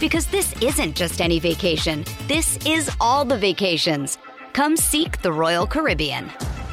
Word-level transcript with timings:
Because 0.00 0.26
this 0.26 0.54
isn't 0.60 0.96
just 0.96 1.20
any 1.20 1.38
vacation, 1.38 2.04
this 2.26 2.58
is 2.66 2.90
all 3.00 3.24
the 3.24 3.38
vacations. 3.38 4.18
Come 4.52 4.76
seek 4.76 5.22
the 5.22 5.32
Royal 5.32 5.66
Caribbean. 5.66 6.30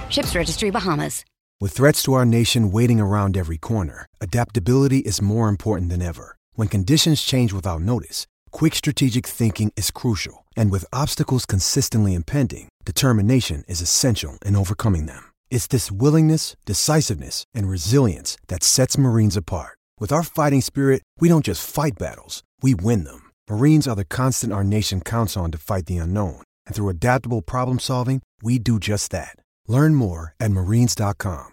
Ships 0.10 0.36
Registry 0.36 0.72
Bahamas. 0.72 1.24
With 1.60 1.74
threats 1.74 2.02
to 2.04 2.14
our 2.14 2.26
nation 2.26 2.72
waiting 2.72 3.00
around 3.00 3.38
every 3.38 3.58
corner, 3.58 4.08
adaptability 4.20 5.00
is 5.00 5.22
more 5.22 5.48
important 5.48 5.92
than 5.92 6.02
ever. 6.02 6.36
When 6.56 6.68
conditions 6.68 7.22
change 7.22 7.54
without 7.54 7.82
notice, 7.82 8.26
quick 8.50 8.74
strategic 8.74 9.28
thinking 9.28 9.72
is 9.78 9.92
crucial. 9.92 10.46
And 10.58 10.72
with 10.72 10.86
obstacles 10.92 11.46
consistently 11.46 12.16
impending, 12.16 12.70
determination 12.84 13.64
is 13.68 13.80
essential 13.80 14.40
in 14.44 14.56
overcoming 14.56 15.06
them. 15.06 15.24
It's 15.52 15.68
this 15.68 15.92
willingness, 15.92 16.56
decisiveness, 16.66 17.44
and 17.54 17.70
resilience 17.70 18.38
that 18.48 18.64
sets 18.64 18.98
Marines 18.98 19.38
apart. 19.38 19.78
With 20.00 20.12
our 20.12 20.24
fighting 20.24 20.62
spirit, 20.62 21.04
we 21.20 21.30
don't 21.30 21.46
just 21.46 21.64
fight 21.64 22.00
battles, 22.00 22.42
we 22.64 22.74
win 22.74 23.04
them. 23.04 23.30
Marines 23.48 23.88
are 23.88 23.96
the 23.96 24.06
constant 24.06 24.52
our 24.52 24.64
nation 24.64 25.02
counts 25.02 25.38
on 25.38 25.52
to 25.52 25.60
fight 25.60 25.86
the 25.86 25.98
unknown. 25.98 26.42
And 26.66 26.76
through 26.76 26.90
adaptable 26.90 27.44
problem 27.44 27.78
solving, 27.78 28.24
we 28.42 28.58
do 28.58 28.80
just 28.80 29.12
that. 29.12 29.36
Learn 29.68 29.94
more 29.94 30.34
at 30.40 30.50
marines.com. 30.50 31.50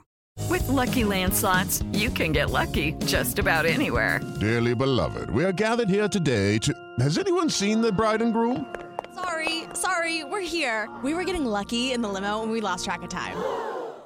With 0.49 0.67
Lucky 0.69 1.05
Land 1.05 1.35
slots, 1.35 1.83
you 1.93 2.09
can 2.09 2.33
get 2.33 2.51
lucky 2.51 2.93
just 3.05 3.39
about 3.39 3.67
anywhere. 3.67 4.21
Dearly 4.41 4.75
beloved, 4.75 5.31
we 5.31 5.45
are 5.45 5.53
gathered 5.53 5.89
here 5.89 6.09
today 6.09 6.59
to. 6.59 6.73
Has 7.01 7.19
anyone 7.19 7.51
seen 7.51 7.81
the 7.81 7.93
bride 7.93 8.23
and 8.23 8.33
groom? 8.33 8.75
Sorry, 9.15 9.65
sorry, 9.75 10.25
we're 10.25 10.41
here. 10.41 10.89
We 11.03 11.13
were 11.13 11.25
getting 11.25 11.45
lucky 11.45 11.93
in 11.93 12.03
the 12.03 12.09
limo 12.09 12.43
and 12.43 12.53
we 12.53 12.61
lost 12.61 12.85
track 12.85 13.03
of 13.03 13.09
time. 13.09 13.37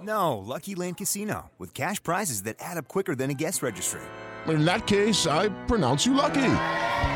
No, 0.00 0.39
Lucky 0.39 0.75
Land 0.75 0.97
Casino, 0.97 1.50
with 1.59 1.75
cash 1.75 2.03
prizes 2.03 2.42
that 2.42 2.56
add 2.59 2.77
up 2.77 2.89
quicker 2.89 3.14
than 3.14 3.31
a 3.31 3.34
guest 3.34 3.62
registry. 3.62 4.00
In 4.48 4.64
that 4.64 4.87
case, 4.89 5.27
I 5.27 5.50
pronounce 5.66 6.05
you 6.05 6.14
lucky. 6.14 6.41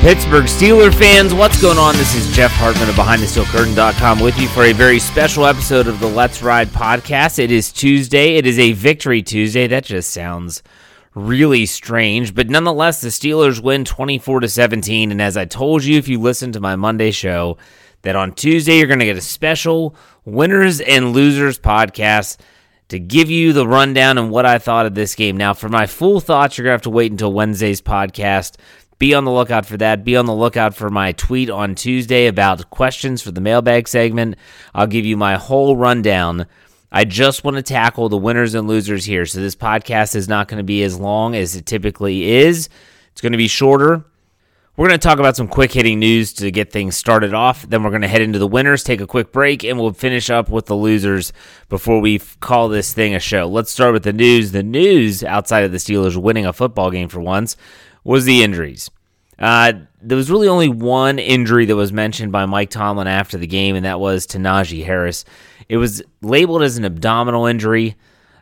Pittsburgh 0.00 0.46
Steeler 0.46 0.94
fans, 0.94 1.34
what's 1.34 1.60
going 1.60 1.76
on? 1.76 1.94
This 1.94 2.14
is 2.14 2.34
Jeff 2.34 2.50
Hartman 2.52 2.88
of 2.88 2.94
BehindTheSteelCurtain.com 2.94 4.20
with 4.20 4.38
you 4.38 4.48
for 4.48 4.64
a 4.64 4.72
very 4.72 4.98
special 4.98 5.44
episode 5.44 5.86
of 5.86 6.00
the 6.00 6.06
Let's 6.06 6.42
Ride 6.42 6.68
podcast. 6.68 7.38
It 7.38 7.50
is 7.50 7.70
Tuesday. 7.70 8.36
It 8.36 8.46
is 8.46 8.58
a 8.58 8.72
Victory 8.72 9.22
Tuesday. 9.22 9.66
That 9.66 9.84
just 9.84 10.08
sounds 10.08 10.62
really 11.14 11.66
strange, 11.66 12.34
but 12.34 12.48
nonetheless, 12.48 13.02
the 13.02 13.08
Steelers 13.08 13.62
win 13.62 13.84
24 13.84 14.40
to 14.40 14.48
17. 14.48 15.10
And 15.10 15.20
as 15.20 15.36
I 15.36 15.44
told 15.44 15.84
you, 15.84 15.98
if 15.98 16.08
you 16.08 16.18
listen 16.18 16.52
to 16.52 16.60
my 16.60 16.76
Monday 16.76 17.10
show, 17.10 17.58
that 18.00 18.16
on 18.16 18.32
Tuesday 18.32 18.78
you're 18.78 18.86
going 18.86 19.00
to 19.00 19.04
get 19.04 19.18
a 19.18 19.20
special 19.20 19.94
winners 20.24 20.80
and 20.80 21.12
losers 21.12 21.58
podcast 21.58 22.38
to 22.88 22.98
give 22.98 23.30
you 23.30 23.52
the 23.52 23.66
rundown 23.66 24.18
and 24.18 24.30
what 24.30 24.44
I 24.44 24.58
thought 24.58 24.86
of 24.86 24.94
this 24.94 25.14
game. 25.14 25.36
Now, 25.36 25.54
for 25.54 25.68
my 25.68 25.86
full 25.86 26.20
thoughts, 26.20 26.58
you're 26.58 26.64
going 26.64 26.72
to 26.72 26.74
have 26.74 26.82
to 26.82 26.90
wait 26.90 27.12
until 27.12 27.32
Wednesday's 27.32 27.80
podcast. 27.80 28.56
Be 29.00 29.14
on 29.14 29.24
the 29.24 29.30
lookout 29.30 29.64
for 29.64 29.78
that. 29.78 30.04
Be 30.04 30.14
on 30.14 30.26
the 30.26 30.34
lookout 30.34 30.74
for 30.74 30.90
my 30.90 31.12
tweet 31.12 31.48
on 31.48 31.74
Tuesday 31.74 32.26
about 32.26 32.68
questions 32.68 33.22
for 33.22 33.30
the 33.30 33.40
mailbag 33.40 33.88
segment. 33.88 34.36
I'll 34.74 34.86
give 34.86 35.06
you 35.06 35.16
my 35.16 35.36
whole 35.36 35.74
rundown. 35.74 36.44
I 36.92 37.06
just 37.06 37.42
want 37.42 37.56
to 37.56 37.62
tackle 37.62 38.10
the 38.10 38.18
winners 38.18 38.52
and 38.52 38.68
losers 38.68 39.06
here. 39.06 39.24
So 39.24 39.40
this 39.40 39.56
podcast 39.56 40.14
is 40.14 40.28
not 40.28 40.48
going 40.48 40.58
to 40.58 40.64
be 40.64 40.82
as 40.82 41.00
long 41.00 41.34
as 41.34 41.56
it 41.56 41.64
typically 41.64 42.30
is. 42.30 42.68
It's 43.12 43.22
going 43.22 43.32
to 43.32 43.38
be 43.38 43.48
shorter. 43.48 44.04
We're 44.76 44.88
going 44.88 45.00
to 45.00 45.08
talk 45.08 45.18
about 45.18 45.36
some 45.36 45.48
quick 45.48 45.72
hitting 45.72 45.98
news 45.98 46.34
to 46.34 46.50
get 46.50 46.70
things 46.70 46.94
started 46.94 47.32
off. 47.32 47.62
Then 47.62 47.82
we're 47.82 47.90
going 47.90 48.02
to 48.02 48.08
head 48.08 48.20
into 48.20 48.38
the 48.38 48.46
winners, 48.46 48.84
take 48.84 49.00
a 49.00 49.06
quick 49.06 49.32
break, 49.32 49.64
and 49.64 49.78
we'll 49.78 49.94
finish 49.94 50.28
up 50.28 50.50
with 50.50 50.66
the 50.66 50.76
losers 50.76 51.32
before 51.70 52.00
we 52.00 52.18
call 52.18 52.68
this 52.68 52.92
thing 52.92 53.14
a 53.14 53.18
show. 53.18 53.48
Let's 53.48 53.70
start 53.70 53.94
with 53.94 54.02
the 54.02 54.12
news. 54.12 54.52
The 54.52 54.62
news 54.62 55.24
outside 55.24 55.64
of 55.64 55.72
the 55.72 55.78
Steelers 55.78 56.18
winning 56.18 56.44
a 56.44 56.52
football 56.52 56.90
game 56.90 57.08
for 57.08 57.20
once 57.20 57.56
was 58.04 58.24
the 58.24 58.42
injuries. 58.42 58.90
Uh, 59.38 59.72
there 60.02 60.16
was 60.16 60.30
really 60.30 60.48
only 60.48 60.68
one 60.68 61.18
injury 61.18 61.64
that 61.66 61.76
was 61.76 61.92
mentioned 61.92 62.30
by 62.32 62.46
Mike 62.46 62.70
Tomlin 62.70 63.06
after 63.06 63.38
the 63.38 63.46
game, 63.46 63.74
and 63.74 63.84
that 63.84 64.00
was 64.00 64.26
to 64.26 64.38
Najee 64.38 64.84
Harris. 64.84 65.24
It 65.68 65.78
was 65.78 66.02
labeled 66.20 66.62
as 66.62 66.76
an 66.76 66.84
abdominal 66.84 67.46
injury. 67.46 67.96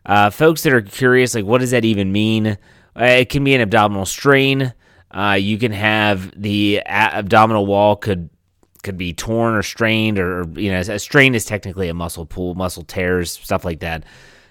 Uh, 0.04 0.30
folks 0.30 0.62
that 0.62 0.72
are 0.72 0.82
curious, 0.82 1.34
like, 1.34 1.44
what 1.44 1.60
does 1.60 1.70
that 1.70 1.84
even 1.84 2.10
mean? 2.10 2.58
Uh, 2.98 3.04
it 3.04 3.28
can 3.28 3.44
be 3.44 3.54
an 3.54 3.60
abdominal 3.60 4.06
strain. 4.06 4.72
Uh, 5.10 5.38
you 5.38 5.58
can 5.58 5.72
have 5.72 6.32
the 6.40 6.82
abdominal 6.86 7.66
wall 7.66 7.96
could 7.96 8.28
could 8.82 8.96
be 8.96 9.12
torn 9.12 9.54
or 9.54 9.62
strained, 9.62 10.18
or 10.18 10.46
you 10.54 10.70
know, 10.70 10.80
a 10.80 10.98
strain 10.98 11.34
is 11.34 11.44
technically 11.44 11.88
a 11.88 11.94
muscle 11.94 12.26
pull, 12.26 12.54
muscle 12.54 12.84
tears, 12.84 13.32
stuff 13.32 13.64
like 13.64 13.80
that. 13.80 14.04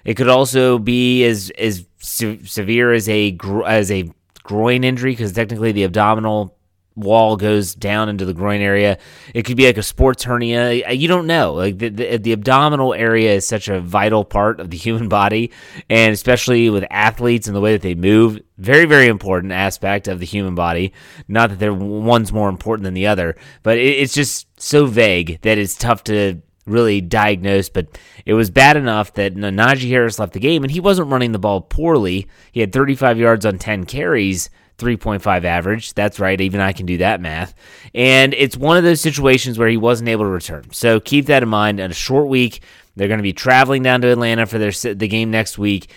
It 0.03 0.15
could 0.15 0.27
also 0.27 0.79
be 0.79 1.23
as 1.25 1.51
as 1.57 1.85
se- 1.97 2.43
severe 2.43 2.93
as 2.93 3.07
a 3.09 3.31
gro- 3.31 3.63
as 3.63 3.91
a 3.91 4.09
groin 4.47 4.85
injury 4.85 5.11
because 5.11 5.33
technically 5.33 5.73
the 5.73 5.83
abdominal 5.83 6.57
wall 6.95 7.35
goes 7.35 7.75
down 7.75 8.07
into 8.07 8.25
the 8.25 8.33
groin 8.33 8.61
area. 8.61 8.97
It 9.33 9.43
could 9.43 9.57
be 9.57 9.65
like 9.65 9.77
a 9.77 9.83
sports 9.83 10.23
hernia. 10.23 10.91
You 10.91 11.07
don't 11.09 11.27
know. 11.27 11.53
Like 11.53 11.77
the, 11.77 11.89
the, 11.89 12.17
the 12.17 12.31
abdominal 12.31 12.93
area 12.93 13.33
is 13.33 13.45
such 13.45 13.67
a 13.67 13.81
vital 13.81 14.23
part 14.23 14.61
of 14.61 14.69
the 14.71 14.77
human 14.85 15.09
body, 15.09 15.51
and 15.89 16.13
especially 16.13 16.69
with 16.69 16.85
athletes 16.89 17.47
and 17.47 17.55
the 17.55 17.61
way 17.61 17.73
that 17.73 17.81
they 17.81 17.93
move, 17.93 18.39
very 18.57 18.85
very 18.85 19.07
important 19.07 19.51
aspect 19.51 20.07
of 20.07 20.19
the 20.19 20.25
human 20.25 20.55
body. 20.55 20.93
Not 21.27 21.49
that 21.49 21.59
they're 21.59 21.73
one's 21.73 22.31
more 22.31 22.49
important 22.49 22.85
than 22.85 22.93
the 22.93 23.07
other, 23.07 23.35
but 23.63 23.77
it, 23.77 23.99
it's 23.99 24.13
just 24.13 24.47
so 24.59 24.85
vague 24.85 25.41
that 25.41 25.57
it's 25.57 25.75
tough 25.75 26.05
to 26.05 26.41
really 26.67 27.01
diagnosed, 27.01 27.73
but 27.73 27.87
it 28.25 28.33
was 28.33 28.49
bad 28.49 28.77
enough 28.77 29.13
that 29.13 29.35
Najee 29.35 29.89
Harris 29.89 30.19
left 30.19 30.33
the 30.33 30.39
game, 30.39 30.63
and 30.63 30.71
he 30.71 30.79
wasn't 30.79 31.09
running 31.09 31.31
the 31.31 31.39
ball 31.39 31.61
poorly. 31.61 32.27
He 32.51 32.59
had 32.59 32.71
35 32.73 33.17
yards 33.17 33.45
on 33.45 33.57
10 33.57 33.85
carries, 33.85 34.49
3.5 34.77 35.43
average. 35.43 35.93
That's 35.93 36.19
right, 36.19 36.39
even 36.39 36.59
I 36.59 36.73
can 36.73 36.85
do 36.85 36.97
that 36.97 37.21
math. 37.21 37.55
And 37.95 38.33
it's 38.33 38.57
one 38.57 38.77
of 38.77 38.83
those 38.83 39.01
situations 39.01 39.57
where 39.57 39.69
he 39.69 39.77
wasn't 39.77 40.09
able 40.09 40.25
to 40.25 40.29
return. 40.29 40.65
So 40.71 40.99
keep 40.99 41.25
that 41.27 41.43
in 41.43 41.49
mind. 41.49 41.79
In 41.79 41.91
a 41.91 41.95
short 41.95 42.27
week, 42.27 42.61
they're 42.95 43.07
going 43.07 43.19
to 43.19 43.23
be 43.23 43.33
traveling 43.33 43.83
down 43.83 44.01
to 44.01 44.11
Atlanta 44.11 44.45
for 44.45 44.57
their 44.57 44.71
the 44.71 45.07
game 45.07 45.31
next 45.31 45.57
week. 45.57 45.89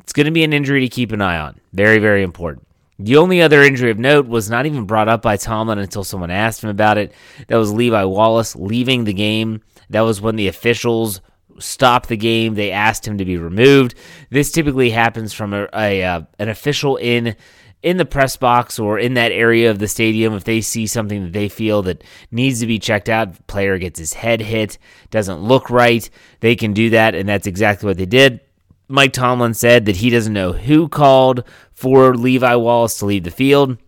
It's 0.00 0.12
going 0.12 0.26
to 0.26 0.32
be 0.32 0.44
an 0.44 0.52
injury 0.52 0.80
to 0.80 0.88
keep 0.88 1.12
an 1.12 1.20
eye 1.20 1.38
on. 1.38 1.60
Very, 1.72 1.98
very 1.98 2.22
important. 2.22 2.66
The 3.00 3.16
only 3.16 3.40
other 3.40 3.62
injury 3.62 3.92
of 3.92 3.98
note 3.98 4.26
was 4.26 4.50
not 4.50 4.66
even 4.66 4.84
brought 4.84 5.08
up 5.08 5.22
by 5.22 5.36
Tomlin 5.36 5.78
until 5.78 6.02
someone 6.02 6.32
asked 6.32 6.64
him 6.64 6.70
about 6.70 6.98
it. 6.98 7.12
That 7.46 7.56
was 7.56 7.72
Levi 7.72 8.04
Wallace 8.04 8.56
leaving 8.56 9.04
the 9.04 9.12
game 9.12 9.62
that 9.90 10.02
was 10.02 10.20
when 10.20 10.36
the 10.36 10.48
officials 10.48 11.20
stopped 11.58 12.08
the 12.08 12.16
game. 12.16 12.54
They 12.54 12.70
asked 12.70 13.06
him 13.06 13.18
to 13.18 13.24
be 13.24 13.36
removed. 13.36 13.94
This 14.30 14.50
typically 14.50 14.90
happens 14.90 15.32
from 15.32 15.54
a, 15.54 15.68
a 15.74 16.04
uh, 16.04 16.22
an 16.38 16.48
official 16.48 16.96
in 16.96 17.36
in 17.82 17.96
the 17.96 18.04
press 18.04 18.36
box 18.36 18.78
or 18.78 18.98
in 18.98 19.14
that 19.14 19.30
area 19.30 19.70
of 19.70 19.78
the 19.78 19.86
stadium 19.86 20.34
if 20.34 20.44
they 20.44 20.60
see 20.60 20.86
something 20.86 21.22
that 21.22 21.32
they 21.32 21.48
feel 21.48 21.82
that 21.82 22.02
needs 22.30 22.60
to 22.60 22.66
be 22.66 22.78
checked 22.78 23.08
out 23.08 23.46
player 23.46 23.78
gets 23.78 23.98
his 23.98 24.14
head 24.14 24.40
hit 24.40 24.78
doesn't 25.10 25.40
look 25.40 25.70
right 25.70 26.10
they 26.40 26.56
can 26.56 26.72
do 26.72 26.90
that 26.90 27.14
and 27.14 27.28
that's 27.28 27.46
exactly 27.46 27.86
what 27.86 27.96
they 27.96 28.04
did 28.04 28.40
mike 28.88 29.12
tomlin 29.12 29.54
said 29.54 29.86
that 29.86 29.96
he 29.96 30.10
doesn't 30.10 30.32
know 30.32 30.52
who 30.52 30.88
called 30.88 31.44
for 31.72 32.16
levi 32.16 32.54
wallace 32.56 32.98
to 32.98 33.06
leave 33.06 33.22
the 33.22 33.30
field 33.30 33.78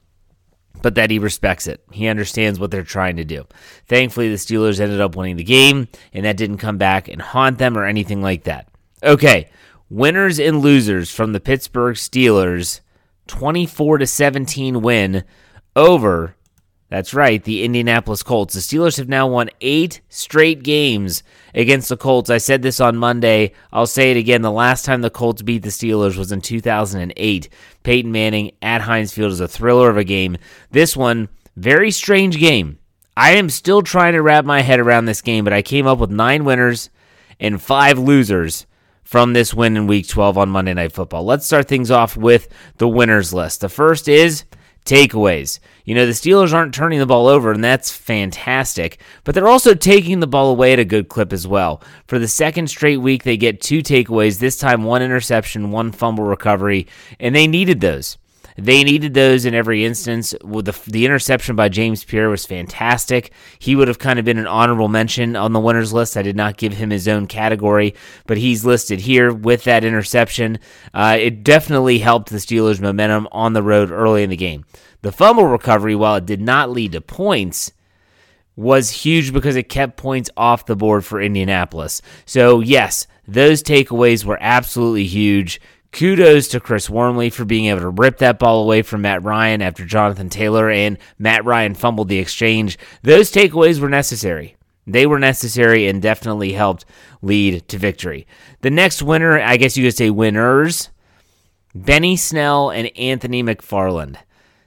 but 0.82 0.94
that 0.94 1.10
he 1.10 1.18
respects 1.18 1.66
it. 1.66 1.82
He 1.90 2.06
understands 2.06 2.58
what 2.58 2.70
they're 2.70 2.82
trying 2.82 3.16
to 3.16 3.24
do. 3.24 3.46
Thankfully, 3.86 4.28
the 4.28 4.36
Steelers 4.36 4.80
ended 4.80 5.00
up 5.00 5.16
winning 5.16 5.36
the 5.36 5.44
game, 5.44 5.88
and 6.12 6.24
that 6.24 6.36
didn't 6.36 6.58
come 6.58 6.78
back 6.78 7.08
and 7.08 7.20
haunt 7.20 7.58
them 7.58 7.76
or 7.76 7.84
anything 7.84 8.22
like 8.22 8.44
that. 8.44 8.68
Okay, 9.02 9.48
winners 9.88 10.38
and 10.38 10.60
losers 10.60 11.10
from 11.10 11.32
the 11.32 11.40
Pittsburgh 11.40 11.96
Steelers 11.96 12.80
24 13.26 13.98
to 13.98 14.06
17 14.06 14.82
win 14.82 15.24
over 15.76 16.34
that's 16.90 17.14
right, 17.14 17.42
the 17.42 17.62
Indianapolis 17.62 18.22
Colts. 18.24 18.54
The 18.54 18.60
Steelers 18.60 18.98
have 18.98 19.08
now 19.08 19.28
won 19.28 19.48
8 19.60 20.00
straight 20.08 20.64
games 20.64 21.22
against 21.54 21.88
the 21.88 21.96
Colts. 21.96 22.30
I 22.30 22.38
said 22.38 22.62
this 22.62 22.80
on 22.80 22.96
Monday. 22.96 23.52
I'll 23.72 23.86
say 23.86 24.10
it 24.10 24.16
again. 24.16 24.42
The 24.42 24.50
last 24.50 24.84
time 24.84 25.00
the 25.00 25.08
Colts 25.08 25.40
beat 25.40 25.62
the 25.62 25.68
Steelers 25.68 26.18
was 26.18 26.32
in 26.32 26.40
2008. 26.40 27.48
Peyton 27.84 28.12
Manning 28.12 28.50
at 28.60 28.82
Heinz 28.82 29.12
Field 29.12 29.30
is 29.30 29.40
a 29.40 29.48
thriller 29.48 29.88
of 29.88 29.96
a 29.96 30.04
game. 30.04 30.36
This 30.72 30.96
one, 30.96 31.28
very 31.56 31.92
strange 31.92 32.38
game. 32.38 32.78
I 33.16 33.32
am 33.32 33.50
still 33.50 33.82
trying 33.82 34.14
to 34.14 34.22
wrap 34.22 34.44
my 34.44 34.62
head 34.62 34.80
around 34.80 35.04
this 35.04 35.22
game, 35.22 35.44
but 35.44 35.52
I 35.52 35.62
came 35.62 35.86
up 35.86 35.98
with 35.98 36.10
9 36.10 36.44
winners 36.44 36.90
and 37.38 37.62
5 37.62 37.98
losers 37.98 38.66
from 39.04 39.32
this 39.32 39.54
win 39.54 39.76
in 39.76 39.86
week 39.86 40.08
12 40.08 40.38
on 40.38 40.50
Monday 40.50 40.74
Night 40.74 40.92
Football. 40.92 41.24
Let's 41.24 41.46
start 41.46 41.68
things 41.68 41.90
off 41.90 42.16
with 42.16 42.48
the 42.78 42.88
winners 42.88 43.32
list. 43.32 43.60
The 43.60 43.68
first 43.68 44.08
is 44.08 44.44
takeaways. 44.90 45.60
You 45.84 45.94
know, 45.94 46.04
the 46.04 46.12
Steelers 46.12 46.52
aren't 46.52 46.74
turning 46.74 46.98
the 46.98 47.06
ball 47.06 47.28
over, 47.28 47.52
and 47.52 47.62
that's 47.62 47.92
fantastic, 47.92 49.00
but 49.24 49.34
they're 49.34 49.48
also 49.48 49.74
taking 49.74 50.20
the 50.20 50.26
ball 50.26 50.50
away 50.50 50.72
at 50.72 50.78
a 50.78 50.84
good 50.84 51.08
clip 51.08 51.32
as 51.32 51.46
well. 51.46 51.80
For 52.06 52.18
the 52.18 52.28
second 52.28 52.68
straight 52.68 52.96
week, 52.96 53.22
they 53.22 53.36
get 53.36 53.60
two 53.60 53.82
takeaways, 53.82 54.40
this 54.40 54.58
time 54.58 54.82
one 54.82 55.02
interception, 55.02 55.70
one 55.70 55.92
fumble 55.92 56.24
recovery, 56.24 56.88
and 57.20 57.34
they 57.34 57.46
needed 57.46 57.80
those. 57.80 58.18
They 58.56 58.84
needed 58.84 59.14
those 59.14 59.44
in 59.44 59.54
every 59.54 59.84
instance. 59.84 60.34
The, 60.42 60.78
the 60.86 61.04
interception 61.04 61.56
by 61.56 61.68
James 61.68 62.04
Pierre 62.04 62.28
was 62.28 62.46
fantastic. 62.46 63.32
He 63.58 63.76
would 63.76 63.88
have 63.88 63.98
kind 63.98 64.18
of 64.18 64.24
been 64.24 64.38
an 64.38 64.46
honorable 64.46 64.88
mention 64.88 65.36
on 65.36 65.52
the 65.52 65.60
winners 65.60 65.92
list. 65.92 66.16
I 66.16 66.22
did 66.22 66.36
not 66.36 66.56
give 66.56 66.74
him 66.74 66.90
his 66.90 67.08
own 67.08 67.26
category, 67.26 67.94
but 68.26 68.38
he's 68.38 68.64
listed 68.64 69.00
here 69.00 69.32
with 69.32 69.64
that 69.64 69.84
interception. 69.84 70.58
Uh, 70.92 71.16
it 71.18 71.42
definitely 71.44 71.98
helped 71.98 72.30
the 72.30 72.38
Steelers' 72.38 72.80
momentum 72.80 73.28
on 73.32 73.52
the 73.52 73.62
road 73.62 73.90
early 73.90 74.22
in 74.22 74.30
the 74.30 74.36
game. 74.36 74.64
The 75.02 75.12
fumble 75.12 75.46
recovery, 75.46 75.94
while 75.94 76.16
it 76.16 76.26
did 76.26 76.40
not 76.40 76.70
lead 76.70 76.92
to 76.92 77.00
points, 77.00 77.72
was 78.56 78.90
huge 78.90 79.32
because 79.32 79.56
it 79.56 79.70
kept 79.70 79.96
points 79.96 80.28
off 80.36 80.66
the 80.66 80.76
board 80.76 81.04
for 81.04 81.20
Indianapolis. 81.20 82.02
So, 82.26 82.60
yes, 82.60 83.06
those 83.26 83.62
takeaways 83.62 84.24
were 84.24 84.38
absolutely 84.40 85.06
huge. 85.06 85.60
Kudos 85.92 86.48
to 86.48 86.60
Chris 86.60 86.88
Wormley 86.88 87.30
for 87.30 87.44
being 87.44 87.66
able 87.66 87.80
to 87.80 87.88
rip 87.88 88.18
that 88.18 88.38
ball 88.38 88.62
away 88.62 88.82
from 88.82 89.02
Matt 89.02 89.24
Ryan 89.24 89.60
after 89.60 89.84
Jonathan 89.84 90.28
Taylor 90.28 90.70
and 90.70 90.98
Matt 91.18 91.44
Ryan 91.44 91.74
fumbled 91.74 92.08
the 92.08 92.18
exchange. 92.18 92.78
Those 93.02 93.32
takeaways 93.32 93.80
were 93.80 93.88
necessary. 93.88 94.56
They 94.86 95.06
were 95.06 95.18
necessary 95.18 95.88
and 95.88 96.00
definitely 96.00 96.52
helped 96.52 96.84
lead 97.22 97.66
to 97.68 97.78
victory. 97.78 98.26
The 98.62 98.70
next 98.70 99.02
winner, 99.02 99.40
I 99.40 99.56
guess 99.56 99.76
you 99.76 99.84
could 99.84 99.96
say 99.96 100.10
winners, 100.10 100.90
Benny 101.74 102.16
Snell 102.16 102.70
and 102.70 102.96
Anthony 102.96 103.42
McFarland. 103.42 104.16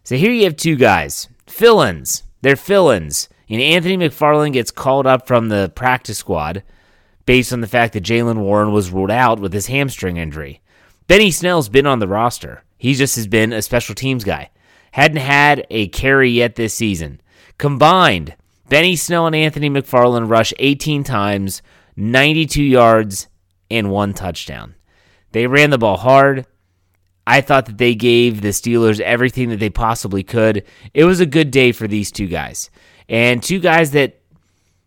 So 0.04 0.16
here 0.16 0.32
you 0.32 0.44
have 0.44 0.58
two 0.58 0.76
guys, 0.76 1.30
fill 1.48 1.82
ins. 1.82 2.24
They're 2.42 2.56
fill 2.56 2.90
ins. 2.90 3.30
And 3.50 3.62
Anthony 3.62 3.98
McFarland 3.98 4.54
gets 4.54 4.72
called 4.72 5.06
up 5.06 5.28
from 5.28 5.50
the 5.50 5.72
practice 5.76 6.18
squad 6.18 6.64
based 7.26 7.54
on 7.54 7.62
the 7.62 7.68
fact 7.68 7.94
that 7.94 8.04
Jaylen 8.04 8.40
Warren 8.40 8.72
was 8.74 8.92
ruled 8.92 9.12
out 9.12 9.40
with 9.40 9.54
his 9.54 9.68
hamstring 9.68 10.18
injury. 10.18 10.62
Benny 11.08 11.32
Snell's 11.32 11.70
been 11.70 11.86
on 11.86 12.00
the 12.00 12.08
roster. 12.08 12.64
He 12.78 12.94
just 12.94 13.16
has 13.16 13.28
been 13.28 13.54
a 13.54 13.62
special 13.62 13.96
teams 13.96 14.24
guy. 14.24 14.50
Hadn't 14.92 15.18
had 15.18 15.66
a 15.70 15.88
carry 15.90 16.30
yet 16.30 16.56
this 16.56 16.74
season. 16.74 17.22
Combined, 17.58 18.36
Benny 18.70 18.96
Snell 18.96 19.28
and 19.28 19.36
Anthony 19.36 19.70
McFarland 19.70 20.30
rush 20.30 20.54
18 20.60 21.04
times, 21.04 21.62
92 21.96 22.64
yards, 22.64 23.28
and 23.70 23.90
one 23.90 24.14
touchdown. 24.14 24.76
They 25.32 25.48
ran 25.48 25.72
the 25.72 25.78
ball 25.78 25.98
hard. 25.98 26.46
I 27.26 27.42
thought 27.42 27.66
that 27.68 27.78
they 27.78 27.96
gave 27.96 28.42
the 28.42 28.50
Steelers 28.50 29.00
everything 29.00 29.50
that 29.50 29.60
they 29.60 29.70
possibly 29.70 30.24
could. 30.24 30.64
It 30.94 31.06
was 31.06 31.20
a 31.20 31.26
good 31.26 31.52
day 31.52 31.72
for 31.72 31.88
these 31.88 32.12
two 32.12 32.28
guys. 32.28 32.70
And 33.08 33.42
two 33.42 33.60
guys 33.60 33.92
that 33.92 34.22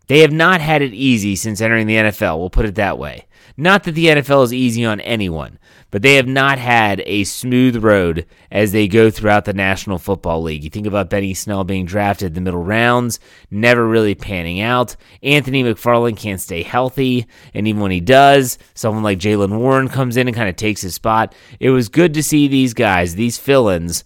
they 0.07 0.19
have 0.19 0.31
not 0.31 0.61
had 0.61 0.81
it 0.81 0.93
easy 0.93 1.35
since 1.35 1.61
entering 1.61 1.87
the 1.87 1.95
NFL, 1.95 2.39
we'll 2.39 2.49
put 2.49 2.65
it 2.65 2.75
that 2.75 2.97
way. 2.97 3.26
Not 3.59 3.85
that 3.85 3.93
the 3.93 4.05
NFL 4.05 4.43
is 4.43 4.53
easy 4.53 4.85
on 4.85 4.99
anyone, 4.99 5.57
but 5.89 6.03
they 6.03 6.13
have 6.15 6.27
not 6.27 6.59
had 6.59 7.01
a 7.07 7.23
smooth 7.23 7.83
road 7.83 8.27
as 8.51 8.71
they 8.71 8.87
go 8.87 9.09
throughout 9.09 9.45
the 9.45 9.53
National 9.53 9.97
Football 9.97 10.43
League. 10.43 10.63
You 10.63 10.69
think 10.69 10.85
about 10.85 11.09
Benny 11.09 11.33
Snell 11.33 11.63
being 11.63 11.87
drafted 11.87 12.27
in 12.27 12.33
the 12.35 12.41
middle 12.41 12.63
rounds, 12.63 13.19
never 13.49 13.87
really 13.87 14.13
panning 14.13 14.61
out. 14.61 14.95
Anthony 15.23 15.63
McFarland 15.63 16.17
can't 16.17 16.39
stay 16.39 16.61
healthy, 16.61 17.25
and 17.55 17.67
even 17.67 17.81
when 17.81 17.89
he 17.89 17.99
does, 17.99 18.59
someone 18.75 19.01
like 19.01 19.17
Jaylen 19.17 19.57
Warren 19.57 19.87
comes 19.87 20.17
in 20.17 20.27
and 20.27 20.37
kind 20.37 20.49
of 20.49 20.55
takes 20.55 20.81
his 20.81 20.93
spot. 20.93 21.33
It 21.59 21.71
was 21.71 21.89
good 21.89 22.13
to 22.13 22.21
see 22.21 22.47
these 22.47 22.75
guys, 22.75 23.15
these 23.15 23.39
fill 23.39 23.69
ins, 23.69 24.03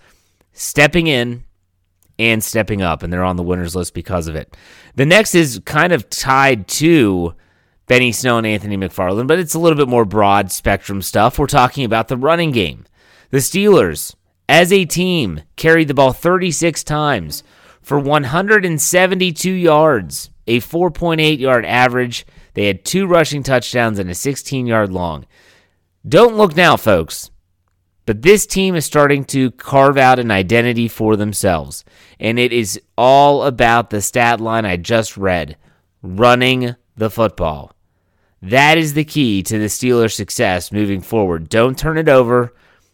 stepping 0.53 1.07
in 1.07 1.44
and 2.18 2.42
stepping 2.42 2.81
up, 2.81 3.03
and 3.03 3.12
they're 3.12 3.24
on 3.24 3.36
the 3.36 3.44
winners 3.44 3.75
list 3.75 3.94
because 3.94 4.27
of 4.27 4.36
it. 4.38 4.56
The 4.95 5.06
next 5.06 5.36
is 5.36 5.59
kind 5.65 5.92
of 5.92 6.09
tied 6.09 6.69
to 6.69 7.33
Benny 7.91 8.13
Snell 8.13 8.38
and 8.38 8.47
Anthony 8.47 8.77
McFarland, 8.77 9.27
but 9.27 9.38
it's 9.38 9.53
a 9.53 9.59
little 9.59 9.75
bit 9.75 9.89
more 9.89 10.05
broad 10.05 10.49
spectrum 10.49 11.01
stuff. 11.01 11.38
We're 11.38 11.45
talking 11.45 11.83
about 11.83 12.07
the 12.07 12.15
running 12.15 12.51
game. 12.51 12.85
The 13.31 13.39
Steelers, 13.39 14.15
as 14.47 14.71
a 14.71 14.85
team, 14.85 15.41
carried 15.57 15.89
the 15.89 15.93
ball 15.93 16.13
36 16.13 16.85
times 16.85 17.43
for 17.81 17.99
172 17.99 19.51
yards, 19.51 20.29
a 20.47 20.61
4.8 20.61 21.38
yard 21.38 21.65
average. 21.65 22.25
They 22.53 22.67
had 22.67 22.85
two 22.85 23.07
rushing 23.07 23.43
touchdowns 23.43 23.99
and 23.99 24.09
a 24.09 24.15
16 24.15 24.67
yard 24.67 24.93
long. 24.93 25.25
Don't 26.07 26.38
look 26.38 26.55
now, 26.55 26.77
folks. 26.77 27.29
But 28.05 28.21
this 28.21 28.45
team 28.45 28.73
is 28.73 28.85
starting 28.85 29.25
to 29.25 29.51
carve 29.51 29.97
out 29.97 30.17
an 30.17 30.31
identity 30.31 30.88
for 30.88 31.17
themselves. 31.17 31.83
And 32.21 32.39
it 32.39 32.53
is 32.53 32.79
all 32.97 33.43
about 33.43 33.89
the 33.89 34.01
stat 34.01 34.39
line 34.39 34.65
I 34.65 34.77
just 34.77 35.17
read 35.17 35.57
running 36.01 36.77
the 36.95 37.09
football. 37.09 37.73
That 38.41 38.77
is 38.77 38.93
the 38.93 39.05
key 39.05 39.43
to 39.43 39.59
the 39.59 39.65
Steelers' 39.65 40.13
success 40.13 40.71
moving 40.71 41.01
forward. 41.01 41.47
Don't 41.47 41.77
turn 41.77 41.97
it 41.97 42.09
over 42.09 42.53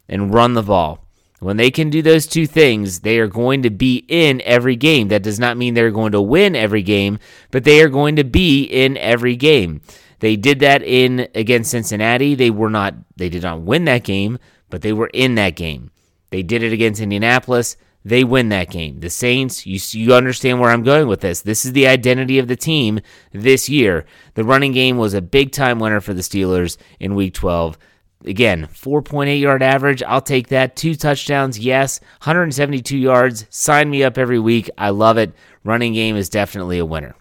and 0.10 0.34
run 0.34 0.54
the 0.54 0.64
ball. 0.64 1.06
When 1.40 1.58
they 1.58 1.70
can 1.70 1.90
do 1.90 2.02
those 2.02 2.26
two 2.26 2.48
things, 2.48 3.02
they 3.02 3.20
are 3.20 3.28
going 3.28 3.62
to 3.62 3.70
be 3.70 4.04
in 4.08 4.42
every 4.44 4.76
game. 4.76 5.10
That 5.10 5.24
does 5.24 5.40
not 5.40 5.56
mean 5.56 5.74
they're 5.74 5.92
going 5.92 6.14
to 6.14 6.22
win 6.22 6.56
every 6.56 6.82
game, 6.82 7.20
but 7.52 7.64
they 7.64 7.82
are 7.82 7.90
going 7.90 8.16
to 8.16 8.24
be 8.24 8.64
in 8.64 8.98
every 8.98 9.36
game. 9.36 9.82
They 10.20 10.36
did 10.36 10.60
that 10.60 10.82
in 10.82 11.28
against 11.36 11.72
Cincinnati. 11.72 12.34
They 12.34 12.50
were 12.50 12.72
not 12.72 12.96
they 13.16 13.30
did 13.30 13.44
not 13.44 13.62
win 13.62 13.86
that 13.86 14.04
game, 14.04 14.40
but 14.72 14.82
they 14.82 14.94
were 14.94 15.12
in 15.14 15.36
that 15.36 15.56
game. 15.56 15.92
They 16.32 16.42
did 16.42 16.64
it 16.64 16.74
against 16.74 17.02
Indianapolis 17.02 17.78
they 18.08 18.24
win 18.24 18.48
that 18.50 18.70
game. 18.70 19.02
The 19.02 19.10
Saints, 19.10 19.66
you 19.66 19.80
you 19.92 20.14
understand 20.14 20.62
where 20.62 20.72
I'm 20.72 20.84
going 20.84 21.08
with 21.08 21.20
this. 21.20 21.42
This 21.42 21.66
is 21.66 21.74
the 21.74 21.88
identity 21.88 22.40
of 22.40 22.48
the 22.48 22.56
team 22.56 23.02
this 23.34 23.68
year. 23.68 24.06
The 24.36 24.46
running 24.46 24.72
game 24.72 24.98
was 24.98 25.14
a 25.14 25.22
big 25.22 25.52
time 25.52 25.80
winner 25.80 26.00
for 26.00 26.14
the 26.14 26.22
Steelers 26.22 26.78
in 27.02 27.16
week 27.16 27.34
12. 27.34 27.78
Again, 28.26 28.68
4.8 28.68 29.40
yard 29.42 29.62
average. 29.62 30.02
I'll 30.04 30.22
take 30.22 30.48
that. 30.48 30.78
Two 30.78 30.96
touchdowns, 30.96 31.60
yes. 31.60 32.00
172 32.20 32.98
yards. 32.98 33.46
Sign 33.50 33.90
me 33.90 34.04
up 34.04 34.18
every 34.18 34.40
week. 34.40 34.70
I 34.78 34.92
love 34.92 35.18
it. 35.18 35.34
Running 35.66 35.94
game 35.94 36.16
is 36.16 36.30
definitely 36.30 36.80
a 36.80 36.86
winner. 36.86 37.14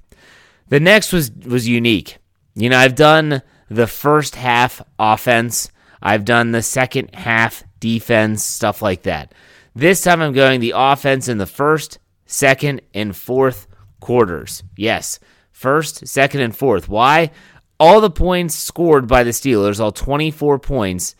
The 0.69 0.81
next 0.81 1.12
was 1.12 1.33
was 1.33 1.69
unique. 1.69 2.19
You 2.55 2.71
know, 2.71 2.78
I've 2.78 2.95
done 2.95 3.43
the 3.69 3.88
first 3.88 4.37
half 4.37 4.83
offense. 5.00 5.69
I've 6.00 6.25
done 6.25 6.52
the 6.52 6.62
second 6.62 7.12
half 7.12 7.64
defense, 7.81 8.45
stuff 8.45 8.83
like 8.83 9.02
that. 9.02 9.33
This 9.76 10.00
time 10.00 10.23
I'm 10.23 10.33
going 10.33 10.61
the 10.61 10.73
offense 10.75 11.28
in 11.28 11.37
the 11.37 11.45
first, 11.45 11.99
second, 12.25 12.80
and 12.95 13.14
fourth 13.14 13.66
quarters. 14.00 14.62
Yes, 14.75 15.21
first, 15.52 16.09
second, 16.09 16.40
and 16.40 16.56
fourth. 16.56 16.88
Why? 16.88 17.30
All 17.78 18.00
the 18.00 18.09
points 18.09 18.54
scored 18.54 19.06
by 19.06 19.23
the 19.23 19.33
Steelers, 19.33 19.78
all 19.78 19.92
24 19.92 20.59
points, 20.61 21.14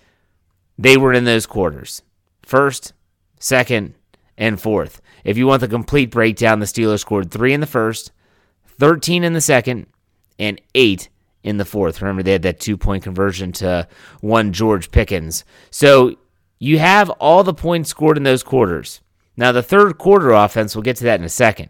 they 0.79 0.97
were 0.97 1.13
in 1.13 1.25
those 1.25 1.45
quarters. 1.45 2.01
First, 2.47 2.95
second, 3.39 3.93
and 4.39 4.59
fourth. 4.59 5.03
If 5.23 5.37
you 5.37 5.47
want 5.47 5.61
the 5.61 5.69
complete 5.69 6.11
breakdown, 6.11 6.61
the 6.61 6.65
Steelers 6.65 7.01
scored 7.01 7.31
three 7.31 7.53
in 7.53 7.61
the 7.61 7.67
first, 7.67 8.11
13 8.79 9.23
in 9.23 9.35
the 9.35 9.43
second, 9.43 9.87
and 10.39 10.59
eight 10.75 11.11
in 11.43 11.59
the 11.59 11.67
fourth. 11.67 12.01
Remember, 12.01 12.23
they 12.23 12.33
had 12.33 12.43
that 12.45 12.61
two 12.61 12.79
point 12.79 13.03
conversion 13.03 13.53
to 13.53 13.87
one 14.23 14.55
George 14.55 14.91
Pickens. 14.91 15.45
So 15.71 16.17
you 16.59 16.79
have 16.79 17.11
all 17.11 17.45
the 17.45 17.55
points 17.55 17.91
scored 17.91 18.17
in 18.17 18.23
those 18.23 18.43
quarters. 18.43 19.01
Now, 19.37 19.53
the 19.53 19.63
third 19.63 19.99
quarter 19.99 20.31
offense, 20.31 20.75
we'll 20.75 20.83
get 20.83 20.97
to 20.97 21.05
that 21.05 21.21
in 21.21 21.27
a 21.27 21.31
second. 21.31 21.69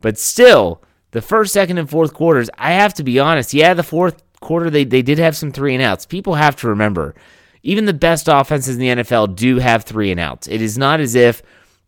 But 0.00 0.18
still, 0.18 0.82
the 1.12 1.22
first, 1.22 1.52
second, 1.52 1.78
and 1.78 1.88
fourth 1.88 2.12
quarters, 2.12 2.50
I 2.58 2.72
have 2.72 2.94
to 2.94 3.04
be 3.04 3.18
honest. 3.18 3.54
Yeah, 3.54 3.74
the 3.74 3.82
fourth 3.82 4.22
quarter, 4.40 4.68
they, 4.68 4.84
they 4.84 5.02
did 5.02 5.18
have 5.18 5.36
some 5.36 5.52
three 5.52 5.74
and 5.74 5.82
outs. 5.82 6.06
People 6.06 6.34
have 6.34 6.56
to 6.56 6.68
remember, 6.68 7.14
even 7.62 7.84
the 7.84 7.94
best 7.94 8.28
offenses 8.28 8.76
in 8.76 8.80
the 8.80 9.02
NFL 9.02 9.36
do 9.36 9.58
have 9.58 9.84
three 9.84 10.10
and 10.10 10.20
outs. 10.20 10.48
It 10.48 10.60
is 10.60 10.76
not 10.76 11.00
as 11.00 11.14
if 11.14 11.42